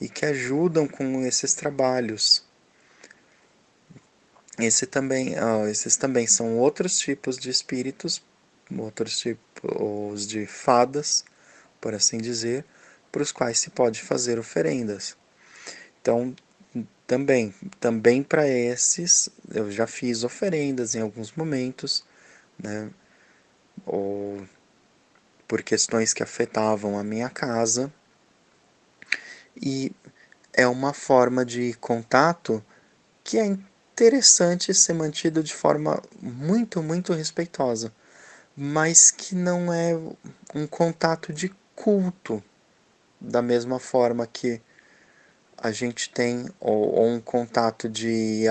e 0.00 0.08
que 0.08 0.26
ajudam 0.26 0.86
com 0.86 1.24
esses 1.24 1.54
trabalhos. 1.54 2.44
Esse 4.58 4.86
também, 4.86 5.34
esses 5.70 5.96
também 5.96 6.26
são 6.26 6.58
outros 6.58 6.98
tipos 6.98 7.36
de 7.36 7.50
espíritos, 7.50 8.22
outros 8.78 9.18
tipos 9.18 10.26
de 10.26 10.46
fadas, 10.46 11.24
por 11.80 11.94
assim 11.94 12.18
dizer, 12.18 12.64
para 13.14 13.22
os 13.22 13.30
quais 13.30 13.60
se 13.60 13.70
pode 13.70 14.02
fazer 14.02 14.40
oferendas. 14.40 15.16
Então, 16.02 16.34
também, 17.06 17.54
também 17.78 18.24
para 18.24 18.48
esses, 18.48 19.28
eu 19.52 19.70
já 19.70 19.86
fiz 19.86 20.24
oferendas 20.24 20.96
em 20.96 21.00
alguns 21.00 21.30
momentos, 21.30 22.04
né? 22.58 22.90
Ou 23.86 24.44
por 25.46 25.62
questões 25.62 26.12
que 26.12 26.24
afetavam 26.24 26.98
a 26.98 27.04
minha 27.04 27.30
casa. 27.30 27.92
E 29.62 29.92
é 30.52 30.66
uma 30.66 30.92
forma 30.92 31.44
de 31.44 31.72
contato 31.74 32.64
que 33.22 33.38
é 33.38 33.46
interessante 33.46 34.74
ser 34.74 34.94
mantido 34.94 35.40
de 35.40 35.54
forma 35.54 36.02
muito, 36.20 36.82
muito 36.82 37.12
respeitosa, 37.12 37.94
mas 38.56 39.12
que 39.12 39.36
não 39.36 39.72
é 39.72 39.94
um 40.52 40.66
contato 40.66 41.32
de 41.32 41.54
culto, 41.76 42.42
da 43.24 43.40
mesma 43.40 43.78
forma 43.78 44.26
que 44.26 44.60
a 45.56 45.70
gente 45.70 46.10
tem 46.10 46.48
ou, 46.60 46.94
ou 46.94 47.08
um 47.08 47.20
contato 47.20 47.88
de, 47.88 48.44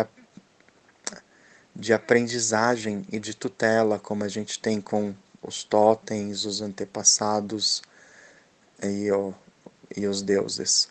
de 1.76 1.94
aprendizagem 1.94 3.06
e 3.12 3.20
de 3.20 3.36
tutela, 3.36 4.00
como 4.00 4.24
a 4.24 4.28
gente 4.28 4.60
tem 4.60 4.82
com 4.82 5.14
os 5.42 5.64
totens, 5.64 6.46
os 6.46 6.62
antepassados 6.62 7.82
e, 8.82 9.12
o, 9.12 9.34
e 9.96 10.08
os 10.08 10.22
deuses. 10.22 10.90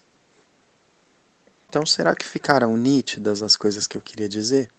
Então, 1.69 1.85
será 1.87 2.15
que 2.15 2.27
ficaram 2.27 2.77
nítidas 2.77 3.43
as 3.43 3.57
coisas 3.57 3.87
que 3.87 3.97
eu 3.97 4.03
queria 4.03 4.29
dizer? 4.29 4.71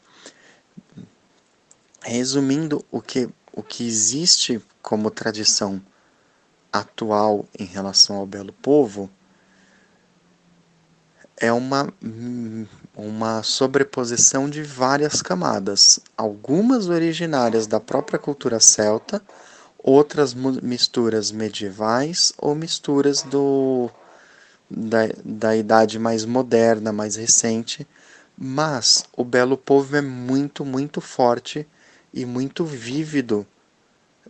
Resumindo, 2.01 2.85
o 2.91 3.01
que, 3.01 3.27
o 3.51 3.63
que 3.63 3.87
existe 3.87 4.61
como 4.81 5.09
tradição 5.09 5.81
atual 6.73 7.45
em 7.57 7.65
relação 7.65 8.15
ao 8.15 8.25
belo 8.25 8.51
povo 8.51 9.07
é 11.38 11.51
uma, 11.51 11.93
uma 12.95 13.43
sobreposição 13.43 14.49
de 14.49 14.63
várias 14.63 15.21
camadas, 15.21 15.99
algumas 16.17 16.88
originárias 16.88 17.67
da 17.67 17.79
própria 17.79 18.17
cultura 18.17 18.59
celta, 18.59 19.21
outras 19.77 20.33
misturas 20.33 21.31
medievais 21.31 22.33
ou 22.38 22.55
misturas 22.55 23.21
do, 23.23 23.89
da, 24.69 25.09
da 25.23 25.55
idade 25.55 25.99
mais 25.99 26.23
moderna, 26.23 26.93
mais 26.93 27.17
recente, 27.17 27.86
mas 28.38 29.05
o 29.15 29.23
belo 29.23 29.57
povo 29.57 29.95
é 29.95 30.01
muito, 30.01 30.63
muito 30.63 31.01
forte 31.01 31.67
e 32.13 32.25
muito 32.25 32.63
vívido 32.63 33.45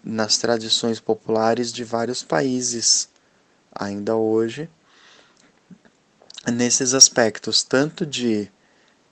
nas 0.04 0.38
tradições 0.38 1.00
populares 1.00 1.72
de 1.72 1.84
vários 1.84 2.24
países 2.24 3.10
ainda 3.74 4.16
hoje 4.16 4.70
nesses 6.52 6.94
aspectos 6.94 7.64
tanto 7.64 8.06
de 8.06 8.52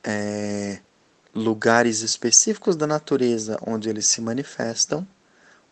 é, 0.04 0.80
lugares 1.34 2.02
específicos 2.02 2.76
da 2.76 2.86
natureza 2.86 3.58
onde 3.66 3.90
eles 3.90 4.06
se 4.06 4.22
manifestam 4.22 5.08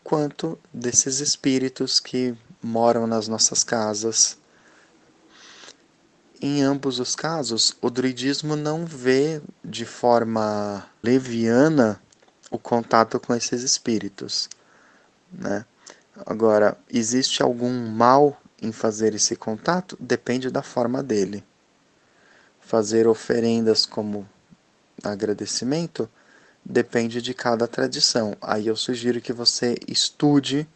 quanto 0.02 0.58
desses 0.72 1.20
espíritos 1.20 2.00
que 2.00 2.34
moram 2.62 3.06
nas 3.06 3.28
nossas 3.28 3.62
casas 3.62 4.38
em 6.42 6.62
ambos 6.62 6.98
os 6.98 7.14
casos, 7.14 7.76
o 7.82 7.90
druidismo 7.90 8.56
não 8.56 8.86
vê 8.86 9.42
de 9.62 9.84
forma 9.84 10.86
leviana 11.02 12.00
o 12.50 12.58
contato 12.58 13.20
com 13.20 13.34
esses 13.34 13.62
espíritos. 13.62 14.48
Né? 15.32 15.64
Agora, 16.26 16.76
existe 16.88 17.42
algum 17.42 17.88
mal 17.90 18.40
em 18.60 18.72
fazer 18.72 19.14
esse 19.14 19.36
contato? 19.36 19.96
Depende 20.00 20.50
da 20.50 20.62
forma 20.62 21.02
dele. 21.02 21.44
Fazer 22.60 23.06
oferendas 23.06 23.86
como 23.86 24.28
agradecimento 25.02 26.08
depende 26.64 27.22
de 27.22 27.32
cada 27.32 27.66
tradição. 27.66 28.36
Aí 28.40 28.66
eu 28.66 28.76
sugiro 28.76 29.20
que 29.20 29.32
você 29.32 29.76
estude 29.88 30.68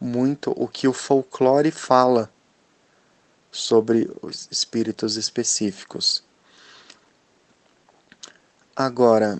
muito 0.00 0.52
o 0.56 0.66
que 0.66 0.88
o 0.88 0.92
folclore 0.92 1.70
fala 1.70 2.30
sobre 3.50 4.10
os 4.22 4.48
espíritos 4.50 5.16
específicos. 5.16 6.22
Agora, 8.74 9.38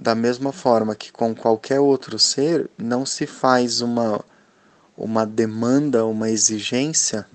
da 0.00 0.14
mesma 0.14 0.50
forma 0.50 0.94
que 0.94 1.12
com 1.12 1.34
qualquer 1.34 1.78
outro 1.78 2.18
ser, 2.18 2.70
não 2.78 3.04
se 3.04 3.26
faz 3.26 3.82
uma, 3.82 4.24
uma 4.96 5.26
demanda, 5.26 6.06
uma 6.06 6.30
exigência, 6.30 7.28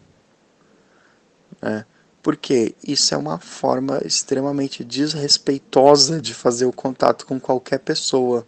né? 1.61 1.86
porque 2.24 2.74
isso 2.84 3.13
é 3.13 3.18
uma 3.18 3.38
forma 3.38 4.01
extremamente 4.03 4.84
desrespeitosa 4.84 6.20
de 6.20 6.34
fazer 6.34 6.66
o 6.66 6.74
contato 6.74 7.28
com 7.28 7.39
qualquer 7.39 7.78
pessoa. 7.78 8.47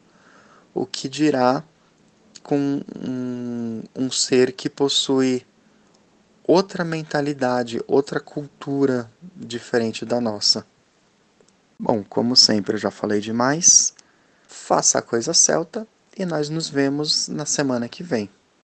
O 0.74 0.84
que 0.84 1.08
dirá 1.08 1.64
com 2.42 2.82
um, 3.08 3.84
um 3.96 4.10
ser 4.10 4.52
que 4.54 4.68
possui 4.68 5.46
outra 6.44 6.84
mentalidade, 6.84 7.84
outra 7.88 8.20
cultura 8.20 9.12
diferente 9.36 10.04
da 10.04 10.20
nossa. 10.20 10.66
Bom, 11.78 12.04
como 12.04 12.36
sempre 12.36 12.74
eu 12.74 12.80
já 12.80 12.90
falei 12.90 13.22
demais, 13.22 13.94
faça 14.48 15.00
a 15.00 15.02
coisa 15.02 15.34
celta 15.34 15.88
e 16.18 16.26
nós 16.26 16.50
nos 16.50 16.70
vemos 16.70 17.28
na 17.28 17.46
semana 17.46 17.88
que 17.88 18.04
vem. 18.04 18.30